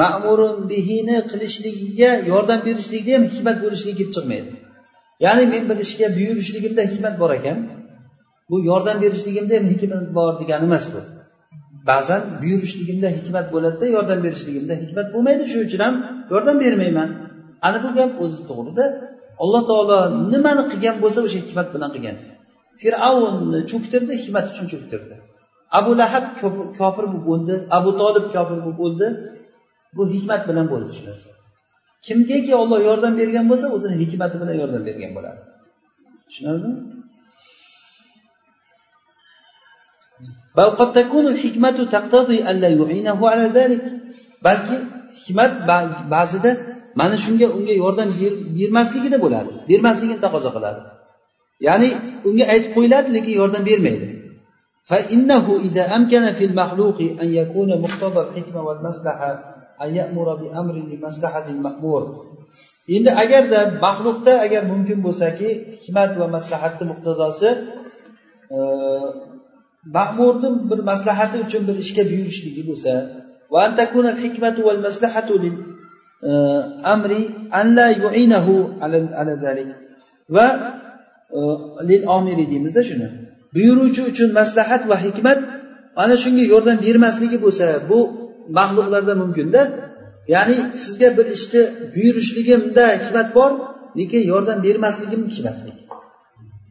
ma'murun 0.00 0.56
bihini 0.70 1.16
qilishligiga 1.30 2.10
yordam 2.30 2.60
berishlikda 2.66 3.10
ham 3.16 3.24
hikmat 3.32 3.56
bo'lishligi 3.64 3.96
kelib 4.00 4.12
chiqmaydi. 4.16 4.50
Ya'ni 5.24 5.44
men 5.52 5.62
bir 5.70 5.78
ishga 5.86 6.06
buyurishligimda 6.18 6.82
hikmat 6.92 7.14
bor 7.22 7.30
ekan 7.38 7.58
bu 8.50 8.56
yordam 8.70 8.96
berishligimda 9.04 9.54
ham 9.58 9.66
hikmat 9.72 10.04
bor 10.16 10.32
degani 10.40 10.64
emas 10.70 10.84
bu. 10.94 11.00
Ba'zan 11.90 12.22
buyurishligimda 12.42 13.08
hikmat 13.18 13.46
bo'ladida 13.54 13.86
yordam 13.96 14.18
berishligimda 14.26 14.74
hikmat 14.82 15.06
bo'lmaydi. 15.14 15.42
Shuning 15.50 15.66
uchun 15.68 15.80
ham 15.86 15.94
yordam 16.32 16.56
bermayman. 16.64 17.08
Ana 17.66 17.78
bu 17.84 17.90
gap 17.98 18.10
o'zi 18.24 18.40
to'g'rida 18.50 18.84
alloh 19.42 19.62
taolo 19.70 19.98
nimani 20.32 20.62
qilgan 20.72 20.96
bo'lsa 21.04 21.18
o'sha 21.26 21.38
hikmat 21.44 21.68
bilan 21.74 21.90
qilgan. 21.96 22.16
Fir'avnni 22.80 23.60
cho'ktirdi 23.70 24.12
hikmat 24.22 24.46
uchun 24.52 24.66
cho'ktirdi. 24.72 25.14
Abu 25.78 25.90
lahab 26.00 26.24
kofir 26.80 27.04
bo'lib 27.12 27.26
o'ldi 27.32 27.54
abu 27.78 27.90
tolib 28.00 28.26
kofir 28.34 28.58
bo'lib 28.64 28.80
o'ldi. 28.86 29.06
Bu 29.96 30.02
hikmat 30.14 30.42
bilan 30.48 30.66
bo'ldi 30.72 30.90
shu 30.98 31.02
narsa. 31.08 31.28
Kimgaki 32.06 32.52
olloh 32.62 32.80
yordam 32.88 33.12
bergan 33.20 33.46
bo'lsa 33.50 33.66
o'zini 33.76 33.96
hikmati 34.02 34.36
bilan 34.42 34.56
yordam 34.62 34.82
bergan 34.88 35.10
bo'ladi. 35.16 35.40
Tushunarlimi? 36.28 36.72
Balki 44.46 44.76
hikmat 45.22 45.52
ba'zida 46.14 46.50
mana 47.00 47.16
shunga 47.24 47.46
unga 47.56 47.74
yordam 47.82 48.08
bermasligida 48.58 49.18
bo'ladi 49.24 49.50
bermasligini 49.70 50.20
taqozo 50.24 50.50
qiladi. 50.56 50.80
ya'ni 51.67 51.89
unga 52.29 52.45
aytib 52.53 52.71
qo'yiladi 52.77 53.09
lekin 53.17 53.33
yordam 53.41 53.63
bermaydi 53.71 54.17
فإنه 54.87 55.45
إذا 55.67 55.95
أمكن 55.95 56.33
في 56.39 56.45
المخلوق 56.45 56.99
أن 57.23 57.33
يكون 57.33 57.69
مقتضى 57.81 58.21
الحكمة 58.27 58.61
والمصلحة 58.67 59.29
أن 59.83 59.89
يأمر 59.95 60.35
بأمر 60.35 60.73
لمصلحة 60.73 61.45
المأمور 61.49 62.03
endi 62.95 63.11
agarda 63.11 63.59
maxluqda 63.83 64.33
agar 64.45 64.63
mumkin 64.71 65.03
bo'lsaki 65.05 65.49
hikmat 65.83 66.11
va 66.19 66.27
maslahatni 66.35 66.85
muqtazosi 66.91 67.49
e, 68.57 68.59
ma'murni 69.97 70.49
bir 70.69 70.79
maslahati 70.91 71.37
uchun 71.45 71.61
bir 71.67 71.75
ishga 71.83 72.03
buyurishligi 72.11 72.63
bo'lsa 72.69 72.93
amri 76.93 77.21
an 77.59 77.67
la 77.77 77.87
yu'inahu 78.03 78.53
ala 79.19 79.33
zalik 79.43 79.69
va 80.35 80.47
lil 81.88 82.02
omiri 82.16 82.44
deymizda 82.52 82.82
shuni. 82.88 83.08
Buyuruvchi 83.54 84.00
uchun 84.10 84.28
maslahat 84.38 84.82
va 84.90 84.96
hikmat 85.06 85.38
ana 86.02 86.16
shunga 86.22 86.44
yordam 86.52 86.76
bermasligi 86.86 87.38
bo'lsa 87.44 87.64
bu 87.90 87.98
maxluqlarda 88.58 89.14
mumkinda. 89.22 89.60
Ya'ni 90.34 90.56
sizga 90.84 91.08
bir 91.16 91.26
ishni 91.36 91.62
buyurishligimda 91.94 92.84
hikmat 93.02 93.28
bor 93.38 93.50
lekin 93.98 94.22
yordam 94.32 94.58
bermasligim 94.66 95.22
hikmatli 95.30 95.72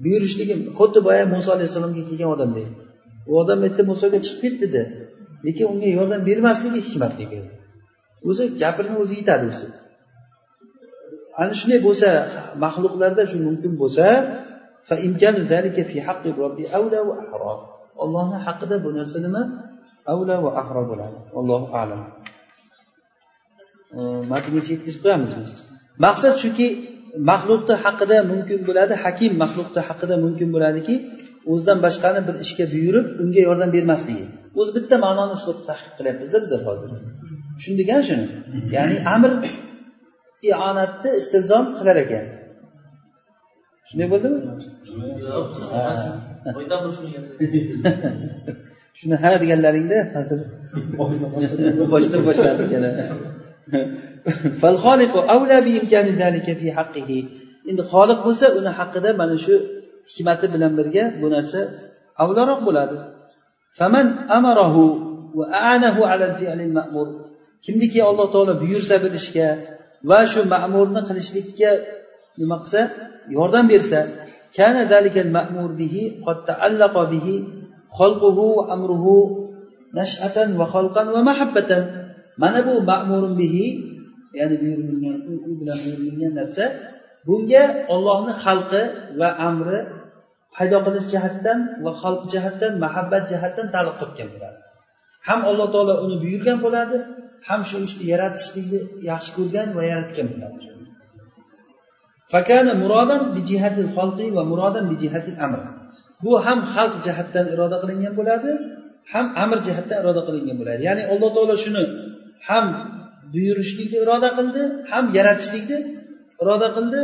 buyurishligim 0.04 0.60
xuddi 0.78 1.00
boya 1.08 1.26
muso 1.34 1.50
alayhissalomga 1.56 2.04
kelgan 2.10 2.30
odamdek 2.36 2.68
u 3.30 3.32
odam 3.42 3.60
aytdi 3.68 3.82
musoga 3.92 4.20
chiqib 4.26 4.42
ket 4.44 4.56
dedi. 4.64 4.82
Lekin 5.46 5.66
unga 5.74 5.90
yordam 5.98 6.22
bermasligi 6.30 6.80
hikmatli 6.88 7.26
o'zi 8.30 8.44
gapirni 8.64 8.96
o'zi 9.04 9.14
yetadi 9.20 9.46
o'zi. 9.52 9.68
Ana 11.42 11.54
shunday 11.60 11.80
bo'lsa 11.88 12.10
maxluqlarda 12.64 13.24
shu 13.32 13.38
mumkin 13.48 13.72
bo'lsa 13.82 14.06
ollohni 18.04 18.38
haqida 18.46 18.76
bu 18.86 18.90
narsa 18.98 19.18
nima? 19.26 19.42
Avla 20.14 20.36
va 20.46 20.52
ahro 20.62 20.82
bo'ladi. 20.92 21.18
Allohu 21.40 21.68
alam. 21.82 22.02
Matngacha 24.32 24.72
yetkazib 24.76 25.04
biz. 25.24 25.32
maqsad 26.06 26.36
shuki 26.44 26.68
maxluqni 27.30 27.76
haqida 27.84 28.18
mumkin 28.32 28.60
bo'ladi 28.68 28.94
hakim 29.04 29.32
maxluqni 29.44 29.82
haqida 29.90 30.16
mumkin 30.26 30.50
bo'ladiki 30.56 30.96
o'zidan 31.52 31.78
boshqani 31.86 32.20
bir 32.28 32.36
ishga 32.46 32.66
buyurib 32.74 33.08
unga 33.24 33.42
yordam 33.48 33.70
bermasligi. 33.76 34.26
O'zi 34.60 34.72
bitta 34.78 34.96
ma'noni 35.06 35.34
isbot 35.40 35.60
tahqiq 35.70 35.92
qilyapmizda 35.98 36.38
bizlar 36.44 36.62
hozir. 36.68 36.90
Tushundik 37.58 37.90
a 37.96 38.00
shuni? 38.08 38.26
Ya'ni 38.76 38.96
amr 39.16 39.32
ionatni 40.50 41.12
istilzom 41.22 41.66
qilar 41.78 41.98
ekan. 42.04 42.26
Shunday 43.90 44.08
bo'ldimi? 44.14 44.40
Shuni 49.00 49.16
ha 49.24 49.32
deganlaringda 49.42 50.00
hozir 50.16 50.40
boshdan 51.94 52.22
boshladik 52.28 52.70
yana. 52.76 52.90
Endi 57.70 57.84
xoliq 57.92 58.20
bo'lsa 58.26 58.46
uni 58.60 58.72
haqida 58.80 59.10
mana 59.22 59.36
shu 59.46 59.56
hikmati 60.12 60.46
bilan 60.54 60.72
birga 60.80 61.04
bu 61.22 61.28
narsa 61.36 61.60
avlaroq 62.24 62.60
bo'ladi. 62.68 62.98
Faman 63.78 64.08
amarahu 64.38 64.84
va 65.38 65.46
anahu 65.74 66.02
ala 66.12 66.28
fi'lil 66.40 66.74
ma'mur. 66.80 67.08
Kimniki 67.66 68.00
alloh 68.10 68.28
taolo 68.34 68.54
buyursa 68.64 68.96
bir 69.04 69.12
ishga 69.22 69.48
va 70.10 70.20
shu 70.32 70.42
ma'murni 70.54 71.02
qilishlikka 71.08 71.72
nima 72.40 72.56
qilsa 72.62 72.82
yordam 73.36 73.66
bersa 73.74 74.00
kana 74.58 74.82
zalikal 74.92 75.32
ma'mur 75.38 75.70
bihi 75.82 76.04
qad 76.26 76.38
ta'allaqa 76.50 77.02
bihi 77.14 77.36
xalquhu 78.00 78.46
va 78.58 78.64
amruhu 78.76 79.16
nash'atan 80.00 80.50
va 80.60 80.66
xalqan 80.74 81.08
va 81.16 81.22
mahabbatan. 81.30 81.84
Mana 82.42 82.60
bu 82.68 82.74
ma'murun 82.92 83.34
bihi 83.42 83.66
ya'ni 84.40 84.56
buyurilgan 84.62 85.18
u 85.50 85.52
bilan 85.60 85.78
buyurilgan 85.84 86.34
narsa 86.40 86.66
bunga 87.28 87.64
ollohni 87.94 88.34
xalqi 88.46 88.84
va 89.20 89.30
amri 89.50 89.80
paydo 90.56 90.78
qilish 90.86 91.08
jihatidan 91.14 91.60
va 91.84 91.92
xalq 92.02 92.22
jihatdan 92.34 92.74
mahabbat 92.84 93.24
jihatdan 93.32 93.68
taalluq 93.74 93.98
topgan 94.02 94.28
bo'ladi. 94.34 94.60
Ham 95.28 95.40
alloh 95.50 95.68
taolo 95.74 95.94
uni 96.06 96.16
buyurgan 96.24 96.58
bo'ladi 96.66 96.98
ham 97.48 97.62
shu 97.70 97.78
ishni 97.88 98.04
yaratishlikni 98.14 98.80
yaxshi 99.10 99.32
ko'rgan 99.38 99.68
va 99.78 99.84
yaratgan 99.92 100.28
bo'ladi. 100.34 100.60
Fakana 102.34 102.74
murodan 102.84 103.22
bijihatil 103.36 103.90
xalqi 103.96 104.26
va 104.38 104.44
murodan 104.52 104.86
bijihatil 104.92 105.38
amr. 105.46 105.62
Bu 106.24 106.32
ham 106.46 106.60
xalq 106.74 106.96
jihatdan 107.06 107.46
iroda 107.54 107.78
qilingan 107.84 108.14
bo'ladi 108.20 108.52
ham 109.14 109.26
amr 109.44 109.58
jihatdan 109.68 109.98
iroda 110.02 110.22
qilingan 110.28 110.58
bo'ladi. 110.62 110.82
Ya'ni 110.88 111.04
alloh 111.12 111.30
taolo 111.36 111.56
shuni 111.66 111.84
ham 112.50 112.66
buyurishlikni 113.34 113.98
iroda 114.06 114.30
qildi 114.38 114.62
ham 114.92 115.06
yaratishlikni 115.18 115.78
iroda 116.42 116.68
qildi. 116.78 117.02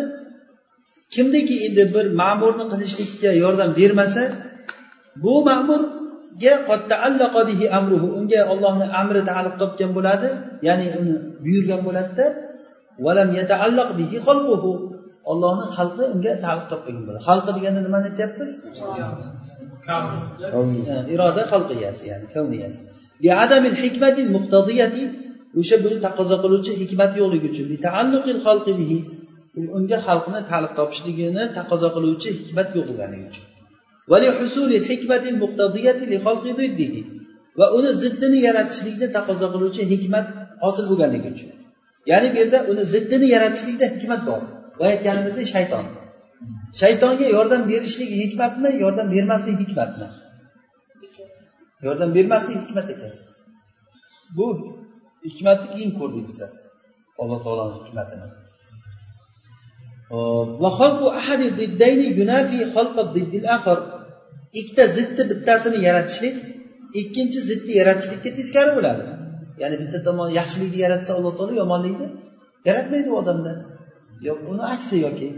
Kimniki 1.15 1.55
endi 1.67 1.83
bir 1.95 2.05
ma'murni 2.21 2.65
qilishlikka 2.71 3.31
yordam 3.43 3.71
bermasa 3.79 4.23
bu 5.23 5.33
ma'mur 5.49 5.81
unga 8.19 8.41
ollohni 8.53 8.85
amri 9.01 9.21
taalluq 9.29 9.55
topgan 9.61 9.91
bo'ladi 9.97 10.27
ya'ni 10.67 10.85
uni 10.99 11.15
buyurgan 11.45 11.81
bo'ladida 11.87 12.25
ollohni 15.31 15.65
xalqi 15.75 16.03
unga 16.13 16.33
taalluq 16.43 16.67
topmagan 16.71 17.03
bo'ladi. 17.07 17.21
Xalqi 17.29 17.51
deganda 17.57 17.81
nimani 17.87 18.05
aytyapmiz? 18.11 18.51
Iroda 21.13 21.43
xalqiyasi 21.51 22.03
ya'ni 22.11 22.27
kawniyasi 22.35 22.81
o'sha 25.59 25.75
buni 25.83 25.97
taqozo 26.05 26.35
qiluvchi 26.43 26.71
hikmat 26.81 27.11
yo'qligi 27.19 27.47
uchun. 27.53 27.67
Unga 29.77 29.97
xalqni 30.07 30.39
ta'liq 30.51 30.71
topishligini 30.79 31.43
taqozo 31.57 31.87
qiluvchi 31.95 32.29
hikmat 32.39 32.67
yo'q 32.75 32.85
bo'lganligi 32.89 33.25
uchun 33.31 33.46
va 37.59 37.65
uni 37.77 37.91
ziddini 38.03 38.39
yaratishlikni 38.47 39.07
taqozo 39.17 39.47
qiluvchi 39.53 39.83
hikmat 39.93 40.25
hosil 40.63 40.85
bo'lganligi 40.91 41.27
uchun. 41.35 41.49
Ya'ni 42.11 42.27
bu 42.33 42.37
yerda 42.41 42.59
uni 42.71 42.83
ziddini 42.93 43.27
yaratishlikda 43.35 43.85
hikmat 43.95 44.21
bor. 44.29 44.41
Va 44.79 44.85
aytganimizdek 44.93 45.47
shayton. 45.55 45.85
Shaytonga 46.81 47.27
yordam 47.37 47.61
berishlik 47.71 48.09
hikmatmi 48.23 48.69
yordam 48.83 49.07
bermaslik 49.15 49.57
hikmatmi? 49.63 50.07
Yordam 51.85 52.09
bermaslik 52.17 52.57
hikmat 52.63 52.87
ekan. 52.93 53.13
Bu 54.37 54.45
hikmatni 55.27 55.67
keyin 55.73 55.91
ko'rdik 55.99 56.25
biz. 56.29 56.39
Alloh 57.21 57.39
taoloni 57.45 57.75
hikmatini. 57.81 58.27
Ikkita 64.59 64.83
zidni 64.97 65.23
bittasini 65.31 65.77
yaratishlik 65.87 66.35
ikkinchi 67.01 67.39
zidni 67.49 67.73
yaratishlikka 67.79 68.29
teskari 68.39 68.71
bo'ladi. 68.77 69.03
Ya'ni 69.61 69.75
bitta 69.81 69.99
tomon 70.07 70.29
yaxshilikni 70.39 70.79
yaratsa 70.85 71.11
alloh 71.17 71.33
taolo 71.37 71.53
yomonlikni 71.61 72.07
yaratmaydi 72.67 73.09
u 73.13 73.15
odamda. 73.21 73.51
Yo'q 74.27 74.39
uni 74.51 74.63
aksi 74.73 74.95
yoki. 75.05 75.29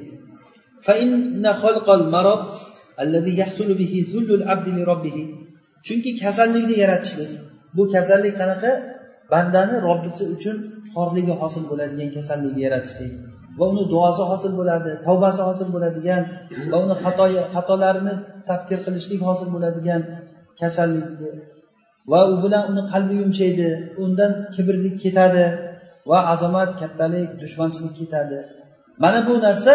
Chunki 5.88 6.12
kasallikni 6.24 6.76
yaratishlik 6.84 7.32
bu 7.76 7.84
kasallik 7.94 8.34
qanaqa? 8.42 8.72
Bandani 9.32 9.76
robbisi 9.88 10.24
uchun 10.36 10.58
xorligi 10.94 11.34
hosil 11.42 11.64
bo'ladigan 11.72 12.10
kasallikni 12.18 12.62
yaratishlik. 12.68 13.14
Va 13.58 13.66
uni 13.72 13.84
duosi 13.94 14.24
hosil 14.32 14.52
bo'ladi 14.60 14.92
tavbasi 15.08 15.42
hosil 15.50 15.68
bo'ladigan 15.76 16.24
va 16.72 16.78
uni 16.86 16.96
xatoyi 17.04 17.42
xatolarini 17.54 18.14
tafkir 18.50 18.80
qilishlik 18.86 19.22
hosil 19.30 19.48
bo'ladigan 19.56 20.02
kasallikni 20.60 21.32
va 22.12 22.20
u 22.34 22.36
bilan 22.44 22.64
uni 22.72 22.84
qalbi 22.92 23.16
yumshaydi 23.22 23.70
undan 24.04 24.32
kibrlik 24.56 24.96
ketadi 25.04 25.46
va 26.10 26.20
azomat 26.34 26.70
kattalik 26.82 27.30
dushmanchilik 27.42 27.94
ketadi. 28.00 28.40
Mana 29.04 29.20
bu 29.28 29.34
narsa 29.46 29.72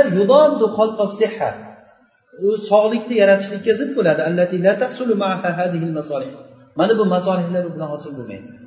u 2.46 2.48
sog'likni 2.70 3.14
yaratishlikka 3.22 3.72
zid 3.80 3.90
bo'ladi. 3.98 4.20
Mana 6.80 6.92
bu 6.98 7.04
masolihlar 7.14 7.64
bilan 7.74 7.88
hosil 7.94 8.12
bo'lmaydi. 8.18 8.63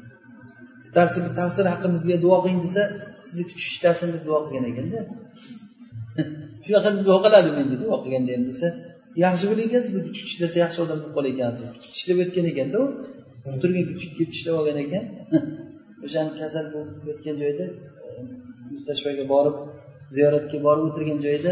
Bittasi 0.97 1.19
taqsir 1.39 1.65
haqqimizga 1.73 2.15
duo 2.25 2.37
qiling 2.43 2.61
desa 2.65 2.81
sizni 3.29 3.43
kuch 3.49 3.63
ishlasin 3.71 4.09
deb 4.15 4.23
duo 4.27 4.39
qilgan 4.45 4.65
ekanda. 4.71 4.99
Shunaqa 6.65 6.89
deb 6.95 7.03
duo 7.07 7.17
qiladi 7.25 7.49
endi 7.61 7.75
duo 7.83 7.95
qilganda 8.03 8.31
ham 8.35 8.43
desa 8.49 8.67
yaxshi 9.25 9.45
bo'larkan 9.51 9.81
sizni 9.87 10.01
kuchuk 10.07 10.27
ishlasa 10.31 10.57
yaxshi 10.63 10.79
odam 10.85 10.97
bo'lib 11.01 11.13
qolar 11.15 11.29
ekan 11.33 11.51
kuchuk 11.75 11.93
ishlab 11.99 12.17
o'tgan 12.23 12.45
ekanda 12.51 12.77
u 12.83 12.85
turgan 13.61 13.85
kuchuk 13.91 14.11
kelib 14.17 14.31
ishlab 14.37 14.55
olgan 14.59 14.77
ekan. 14.85 15.03
O'shani 16.05 16.31
kasal 16.41 16.65
bo'lib 16.73 17.03
yotgan 17.09 17.35
joyda 17.43 17.65
e, 18.05 18.09
mustashfaga 18.73 19.23
borib 19.33 19.55
ziyoratga 20.15 20.57
borib 20.67 20.83
o'tirgan 20.89 21.19
joyda 21.25 21.51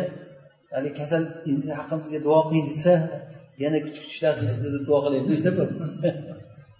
haligi 0.75 0.95
kasal 1.01 1.23
endi 1.51 1.71
haqqimizga 1.79 2.19
duo 2.27 2.39
qiling 2.47 2.65
desa 2.71 2.93
yana 3.63 3.77
kuchuk 3.86 4.03
kuchlasin 4.10 4.47
sizni 4.53 4.69
deb 4.75 4.84
duo 4.89 4.99
qilyapmizda 5.05 5.49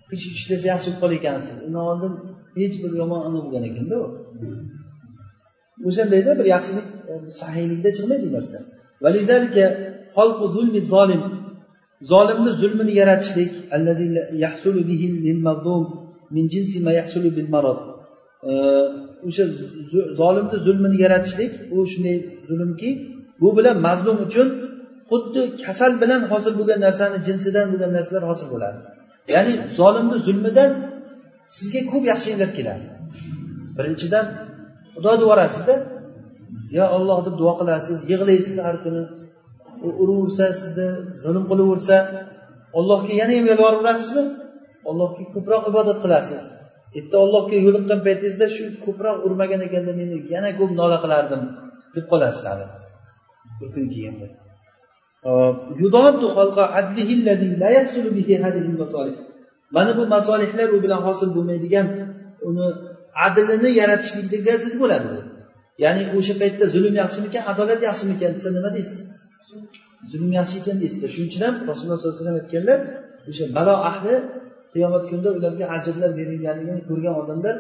kuch 0.10 0.24
ishlasa 0.38 0.66
yaxshi 0.74 0.90
bo'lib 0.90 1.02
qolar 1.02 1.16
ekansiz. 1.22 1.56
Undan 1.68 1.84
oldin 1.92 2.14
hech 2.60 2.76
bir 2.84 2.92
yomon 3.02 3.22
ana 3.28 3.40
bo'lgan 3.44 3.64
ekanda 3.70 3.96
u 4.04 4.06
o'shandayda 5.88 6.32
bir 6.40 6.48
yaxshilik 6.56 6.88
e, 7.12 7.14
sahiylikda 7.42 7.90
chiqmaydi 7.98 8.24
bu 8.28 8.32
narsa 8.38 8.58
zolimni 12.12 12.52
zulmini 12.62 12.94
yaratishlik. 13.02 13.52
O'sha 19.28 19.44
zolimni 20.22 20.58
zulmini 20.68 20.98
yaratishlik 21.06 21.52
u 21.76 21.78
shunday 21.92 22.18
zulmki 22.50 22.90
bu 23.42 23.50
bilan 23.58 23.78
mazlum 23.88 24.18
uchun 24.28 24.48
xuddi 25.10 25.42
kasal 25.66 25.92
bilan 26.02 26.22
hosil 26.32 26.54
bo'lgan 26.60 26.80
narsani 26.88 27.18
jinsidan 27.28 27.66
bo'lgan 27.72 27.92
narsalar 27.98 28.24
hosil 28.32 28.48
bo'ladi. 28.54 28.78
Ya'ni 29.34 29.54
zolimni 29.80 30.18
zulmidan 30.28 30.72
sizga 31.58 31.82
ko'p 31.92 32.04
yaxshiliklar 32.12 32.50
keladi. 32.58 32.86
Birinchidan 33.78 34.26
xudo 34.94 35.12
deb 35.14 35.22
yuborasizda 35.26 35.76
yo 36.78 36.86
olloh 36.98 37.20
deb 37.26 37.36
duo 37.42 37.54
qilasiz 37.60 37.98
yig'laysiz 38.12 38.58
har 38.66 38.76
kuni 38.84 39.04
u 39.88 39.90
uraversa 40.02 40.46
sizni 40.62 40.88
zulm 41.24 41.44
qilaversa 41.52 41.98
ollohga 42.80 43.14
yana 43.22 43.34
ham 43.38 43.46
yolvoraverasizmi 43.52 44.24
allohga 44.90 45.24
ko'proq 45.34 45.64
ibodat 45.72 45.98
qilasiz 46.04 46.42
erta 47.00 47.16
ollohga 47.26 47.58
yo'liqqan 47.66 48.00
paytingizda 48.08 48.48
shu 48.56 48.66
ko'proq 48.86 49.18
urmagan 49.28 49.62
ekanda 49.68 49.92
meni 50.00 50.18
yana 50.36 50.50
ko'p 50.60 50.72
nola 50.80 50.98
qilardim 51.04 51.42
deb 51.96 52.06
qolasiz 52.12 52.44
hali. 52.50 52.66
Bir 53.60 53.70
kun 53.74 53.86
keyinda 53.94 54.28
Э, 55.26 55.32
mana 59.72 59.98
bu 59.98 60.08
masolihlar 60.08 60.70
u 60.70 60.84
bilan 60.84 61.02
hosil 61.08 61.30
bo'lmaydigan 61.36 61.88
uni 62.48 62.68
adlini 63.28 63.70
yaratishlikka 63.82 64.54
zid 64.64 64.76
bo'ladi 64.82 65.08
bu. 65.14 65.20
Ya'ni 65.84 66.04
o'sha 66.18 66.34
paytda 66.42 66.66
zulm 66.76 66.94
yaxshimikan 67.02 67.44
adolat 67.52 67.82
yaxshimikan 67.90 68.32
desa 68.38 68.50
nima 68.58 68.70
deysiz? 68.78 69.00
Zulm 70.12 70.32
yaxshi 70.40 70.56
ekan 70.62 70.78
deysizda 70.82 71.08
shuning 71.14 71.30
uchun 71.32 71.42
ham 71.48 71.56
rasululloh 71.70 71.98
sollallohu 72.00 72.16
alayhi 72.16 72.26
vasallam 72.26 72.38
aytganlar 72.42 72.80
o'sha 73.30 73.46
balo 73.58 73.76
ahli 73.90 74.16
qiyomat 74.74 75.04
kunida 75.10 75.30
ularga 75.38 75.66
ajrlar 75.76 76.12
berilganligini 76.20 76.82
ko'rgan 76.90 77.16
odamlar 77.22 77.56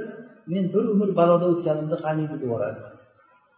men 0.51 0.63
bir 0.73 0.83
umr 0.93 1.09
baloda 1.19 1.45
o'tganimni 1.53 1.97
qaniydi 2.05 2.33
deb 2.33 2.41
yuboradi. 2.45 2.79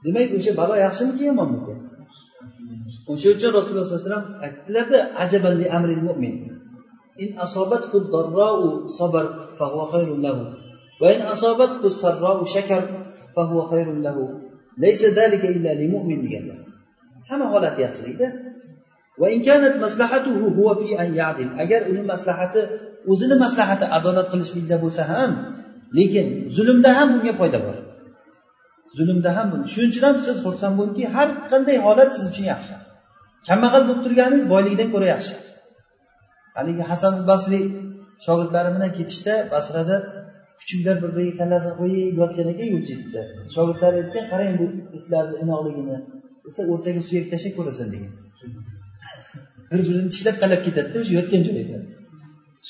Demak 0.05 0.29
o'sha 0.37 0.51
balo 0.61 0.75
yaxshimiki 0.85 1.23
yomonmikan 1.29 1.77
o'sha 3.11 3.27
uchun 3.35 3.51
rasululloh 3.57 3.85
sallallohu 3.85 4.01
alayhi 4.01 4.09
vasallam 4.09 4.27
aytdilarda 4.45 4.97
ajaballi 5.23 5.65
amril 5.77 6.03
mo'min 6.09 6.35
in 7.23 7.29
asobathu 7.45 7.97
darrau 8.13 8.89
sabr 8.99 9.25
fahuva 9.57 9.85
khayrun 9.93 10.19
lahu. 10.25 10.41
Va 11.01 11.07
in 11.15 11.21
asobathu 11.33 11.89
sarrau 11.89 12.45
shakar 12.45 12.83
fahuva 13.35 13.63
khayrun 13.71 13.99
lahu. 14.05 14.23
Laysa 14.77 15.07
zalika 15.17 15.47
illa 15.49 15.71
lil 15.73 15.89
mu'min 15.95 16.19
deganlar. 16.25 16.59
Hamma 17.29 17.45
holati 17.53 17.81
yaxshilikda 17.85 18.27
va 19.21 19.27
in 19.33 19.41
kanat 19.47 19.81
maslahatuhu 19.85 20.53
huwa 20.57 20.77
fi 20.81 20.93
an 21.01 21.09
ya'dil. 21.19 21.49
Agar 21.63 21.89
uni 21.89 22.01
maslahati 22.13 22.61
o'zini 23.11 23.35
maslahati 23.43 23.85
adolat 23.97 24.27
qilishlikda 24.31 24.77
bo'lsa 24.83 25.03
ham 25.11 25.31
lekin 25.97 26.27
zulmda 26.55 26.89
ham 26.97 27.07
bunga 27.17 27.33
foyda 27.39 27.59
bor. 27.65 27.76
Zulmda 28.97 29.31
ham 29.37 29.47
shuning 29.73 29.91
uchun 29.93 30.03
ham 30.07 30.17
siz 30.27 30.37
xursand 30.45 30.73
bo'lingki 30.79 31.05
har 31.15 31.27
qanday 31.51 31.77
holat 31.85 32.09
siz 32.17 32.25
uchun 32.31 32.45
yaxshi. 32.53 32.73
Kambag'al 33.47 33.83
bo'lib 33.87 34.01
turganingiz 34.05 34.45
boylikdan 34.53 34.89
ko'ra 34.93 35.07
yaxshi. 35.13 35.33
Haligi 36.57 36.83
hasan 36.91 37.13
basriy 37.29 37.65
shogirdlari 38.25 38.69
bilan 38.75 38.91
ketishda 38.97 39.33
basrada 39.53 39.95
kuchuklar 40.59 40.95
bir 41.03 41.11
biriga 41.15 41.35
kallasini 41.41 41.73
qo'yib 41.81 42.15
yotgan 42.21 42.47
ekan 42.53 42.67
yo'l 42.73 42.83
chetida 42.89 43.21
shogirdlari 43.55 43.95
aytgan 44.01 44.25
qarang 44.31 44.53
bu 44.59 44.65
itlarni 44.97 45.35
inoqligini. 45.43 45.97
Desa 46.45 46.61
o'rtaga 46.73 47.01
suyak 47.09 47.25
tashlab 47.33 47.53
ko'rasan 47.57 47.87
degan. 47.93 48.11
Bir 49.71 49.79
birini 49.87 50.09
tishlab 50.13 50.35
talab 50.43 50.61
ketadida 50.67 50.97
o'sha 51.03 51.13
yotgan 51.19 51.41
joyida 51.47 51.77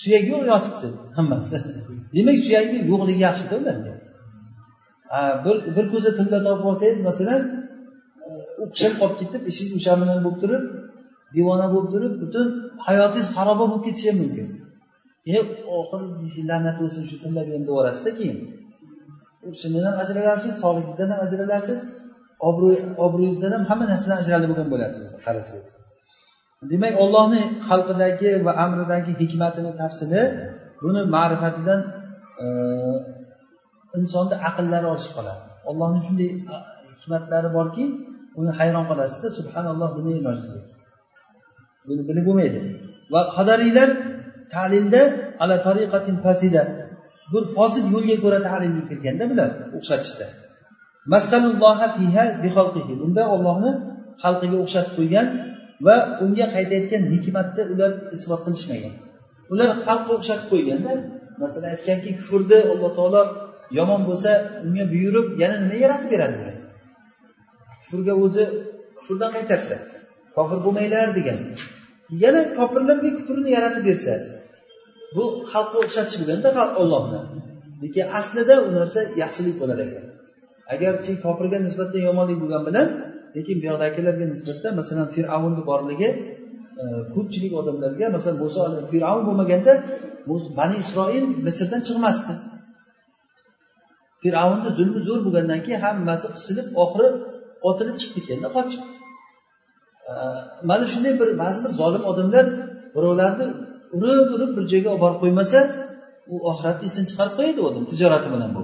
suyak 0.01 0.23
yo'q 0.31 0.43
yotibdi 0.51 0.87
hammasi. 1.17 1.57
Demak 2.15 2.37
suyakni 2.45 2.77
yo'qligi 2.91 3.21
yaxshida 3.27 3.55
ularga. 3.61 3.93
Bir 5.45 5.55
bir 5.75 5.85
ko'za 5.93 6.11
tilla 6.17 6.39
topib 6.47 6.65
olsangiz 6.71 7.01
masalan 7.09 7.41
e, 8.27 8.29
o'qishib 8.63 8.93
qolib 9.01 9.17
ketib 9.21 9.41
ishingiz 9.51 9.73
o'sha 9.79 9.93
bilan 10.01 10.19
bo'lib 10.25 10.39
turib 10.43 10.63
devona 11.35 11.67
bo'lib 11.73 11.89
turib 11.93 12.13
butun 12.23 12.47
hayotingiz 12.87 13.27
xaroba 13.37 13.63
bo'lib 13.71 13.83
ketishi 13.87 14.07
ham 14.11 14.17
mumkin. 14.23 14.47
E 15.35 15.37
oxiri 15.79 16.41
la'nat 16.49 16.75
bo'lsin 16.81 17.03
shu 17.09 17.15
tillab 17.23 17.47
ham 17.53 17.63
deyorasizda 17.69 18.11
keyin. 18.19 18.37
Shundan 19.61 19.83
ham 19.87 19.95
ajralasiz 20.03 20.53
sog'ligingizdan 20.63 21.09
ham 21.13 21.19
ajralasiz 21.27 21.79
obro'yingizdan 23.05 23.51
ham 23.55 23.63
hamma 23.69 23.85
narsadan 23.91 24.17
ajralib 24.23 24.49
bo'lgan 24.51 24.67
bo'lasiz 24.73 25.09
qarasangiz 25.25 25.69
demak 26.71 26.93
ollohni 27.03 27.41
xalqidagi 27.69 28.29
va 28.45 28.51
amridagi 28.65 29.11
hikmatini 29.21 29.71
tafsili 29.81 30.21
buni 30.83 31.01
ma'rifatidan 31.15 31.79
e, 32.43 32.45
insonni 33.99 34.35
aqllari 34.49 34.87
ojiz 34.93 35.09
qoladi. 35.17 35.41
Ollohni 35.69 35.99
shunday 36.07 36.29
hikmatlari 36.99 37.49
borki 37.57 37.83
uni 38.39 38.51
hayron 38.59 38.85
qolasizda 38.89 39.29
subhanalloh 39.37 39.89
buni 39.97 40.11
iloji 40.19 40.57
buni 41.87 42.01
bilib 42.09 42.23
bo'lmaydi. 42.29 42.59
Va 43.13 43.21
qadariylar 43.35 43.89
talilda 44.55 45.01
ala 45.43 45.55
tariqatin 45.67 46.15
fasida. 46.25 46.63
Bir 47.33 47.43
fosil 47.55 47.85
yo'lga 47.95 48.15
ko'ra 48.23 48.39
ta'limga 48.47 48.83
kirganda 48.89 49.23
bular 49.31 49.49
o'xshatishda. 49.77 50.27
Bunda 53.01 53.23
ollohni 53.35 53.71
xalqiga 54.23 54.57
o'xshatib 54.63 54.93
qo'ygan 54.99 55.27
va 55.85 55.95
unga 56.23 56.45
qaytayotgan 56.55 57.03
hikmatni 57.13 57.63
ular 57.73 57.91
isbot 58.15 58.41
qilishmagan. 58.45 58.93
Ular 59.53 59.69
xalqqa 59.85 60.11
o'xshatib 60.17 60.47
qo'yganda 60.53 60.91
masalan 61.41 61.69
aytganki 61.75 62.09
kufrni 62.19 62.59
alloh 62.73 62.91
taolo 62.97 63.21
yomon 63.77 64.01
bo'lsa 64.09 64.31
unga 64.65 64.85
buyurib 64.93 65.27
yana 65.41 65.55
nima 65.63 65.77
yaratib 65.85 66.09
beradi 66.13 66.35
degan. 66.39 66.57
Kufrga 67.81 68.13
o'zi 68.25 68.43
kufrdan 68.97 69.29
qaytarsa 69.37 69.75
kofir 70.35 70.59
bo'lmanglar 70.65 71.07
degan. 71.19 71.39
Yana 72.23 72.41
kofirlarga 72.57 73.09
kufrni 73.17 73.49
yaratib 73.57 73.83
bersa 73.89 74.13
bu 75.15 75.23
xalqqa 75.51 75.77
o'xshatish 75.83 76.17
bo'lganda 76.21 76.49
ollohni 76.81 77.19
lekin 77.83 78.05
aslida 78.19 78.55
u 78.67 78.69
narsa 78.77 78.99
yaxshilik 79.21 79.55
bo'lar 79.61 79.79
ekan 79.87 80.05
agarchi 80.73 81.11
kofirga 81.25 81.57
nisbatan 81.67 82.01
yomonlik 82.07 82.37
bo'lgani 82.43 82.65
bilan 82.69 82.87
lekin 83.37 83.57
buyoqdagilarga 83.63 84.25
nisbatan 84.33 84.71
masalan 84.79 85.07
fir'avnni 85.15 85.61
borligi 85.69 86.09
e, 86.81 86.85
ko'pchilik 87.15 87.53
odamlarga 87.61 88.05
masalan 88.15 88.37
muso 88.43 88.61
fir'avn 88.91 89.23
bo'lmaganda 89.27 89.73
bani 90.59 90.75
isroil 90.83 91.25
misrdan 91.47 91.81
chiqmasdi. 91.87 92.33
Fir'avnni 94.27 94.69
zulmi 94.79 95.01
zo'r 95.07 95.19
bo'lgandan 95.25 95.59
keyin 95.65 95.81
hammasi 95.85 96.27
qisilib 96.35 96.67
oxiri 96.83 97.09
otilib 97.69 97.95
chiqib 98.01 98.15
ketganda 98.17 98.49
qochib 98.57 98.81
mana 100.69 100.85
shunday 100.93 101.13
bir 101.21 101.29
ba'zi 101.43 101.59
bir 101.65 101.71
zolim 101.81 102.03
odamlar 102.11 102.45
birovlarni 102.95 103.45
urib 103.95 104.27
urib 104.35 104.51
bir 104.57 104.63
joyga 104.71 104.89
olib 104.93 105.01
borib 105.03 105.19
qo'ymasa 105.23 105.59
u 106.33 106.35
oxiratni 106.51 106.85
esdan 106.89 107.05
chiqarib 107.11 107.33
qo'yadi 107.39 107.59
u 107.63 107.65
odam 107.69 107.83
tijorati 107.91 108.27
bilan 108.33 108.51
bu 108.57 108.61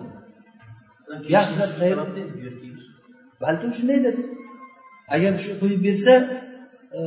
balkim 3.44 3.72
shundaydir 3.78 4.16
agar 5.16 5.34
shu 5.44 5.52
qo'yib 5.62 5.82
bersa 5.88 6.14
e, 6.98 7.00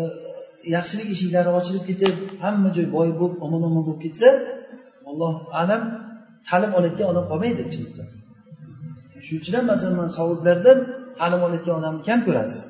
yaxshilik 0.76 1.08
eshiklari 1.14 1.50
ochilib 1.58 1.84
ketib 1.90 2.14
hamma 2.44 2.68
joy 2.76 2.86
boy 2.96 3.08
bo'lib 3.20 3.36
omon 3.46 3.62
omon 3.68 3.82
bo'lib 3.86 4.00
ketsa 4.06 4.28
alloh 5.10 5.34
alam 5.62 5.82
ta'lim 6.48 6.72
olayotgan 6.78 7.06
odam 7.12 7.24
qolmaydi 7.30 7.62
ichimizda 7.68 8.04
shuning 9.24 9.40
uchun 9.42 9.54
ham 9.58 9.66
masalan 9.72 9.96
man 10.00 10.08
saudlardan 10.18 10.78
ta'lim 11.18 11.40
olayotgan 11.46 11.74
odamni 11.80 12.02
kam 12.08 12.20
ko'rasiz. 12.26 12.62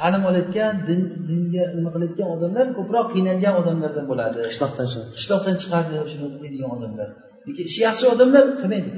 Ta'lim 0.00 0.22
olayotgan 0.30 0.72
din 0.88 1.00
dinga 1.28 1.64
nima 1.76 1.90
qilayotgan 1.94 2.28
odamlar 2.34 2.66
ko'proq 2.78 3.06
qiynalgan 3.14 3.54
odamlardan 3.60 4.04
bo'ladi. 4.10 4.36
Qishloqdan 4.50 4.86
qishloqdan 5.16 5.56
chiqarishni 5.62 6.26
deydigan 6.42 6.70
odamlar. 6.76 7.08
Lekin 7.46 7.64
ishi 7.70 7.80
yaxshi 7.88 8.04
odamlar 8.14 8.44
qilmaydi 8.60 8.90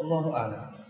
allohu 0.00 0.30
alam 0.42 0.81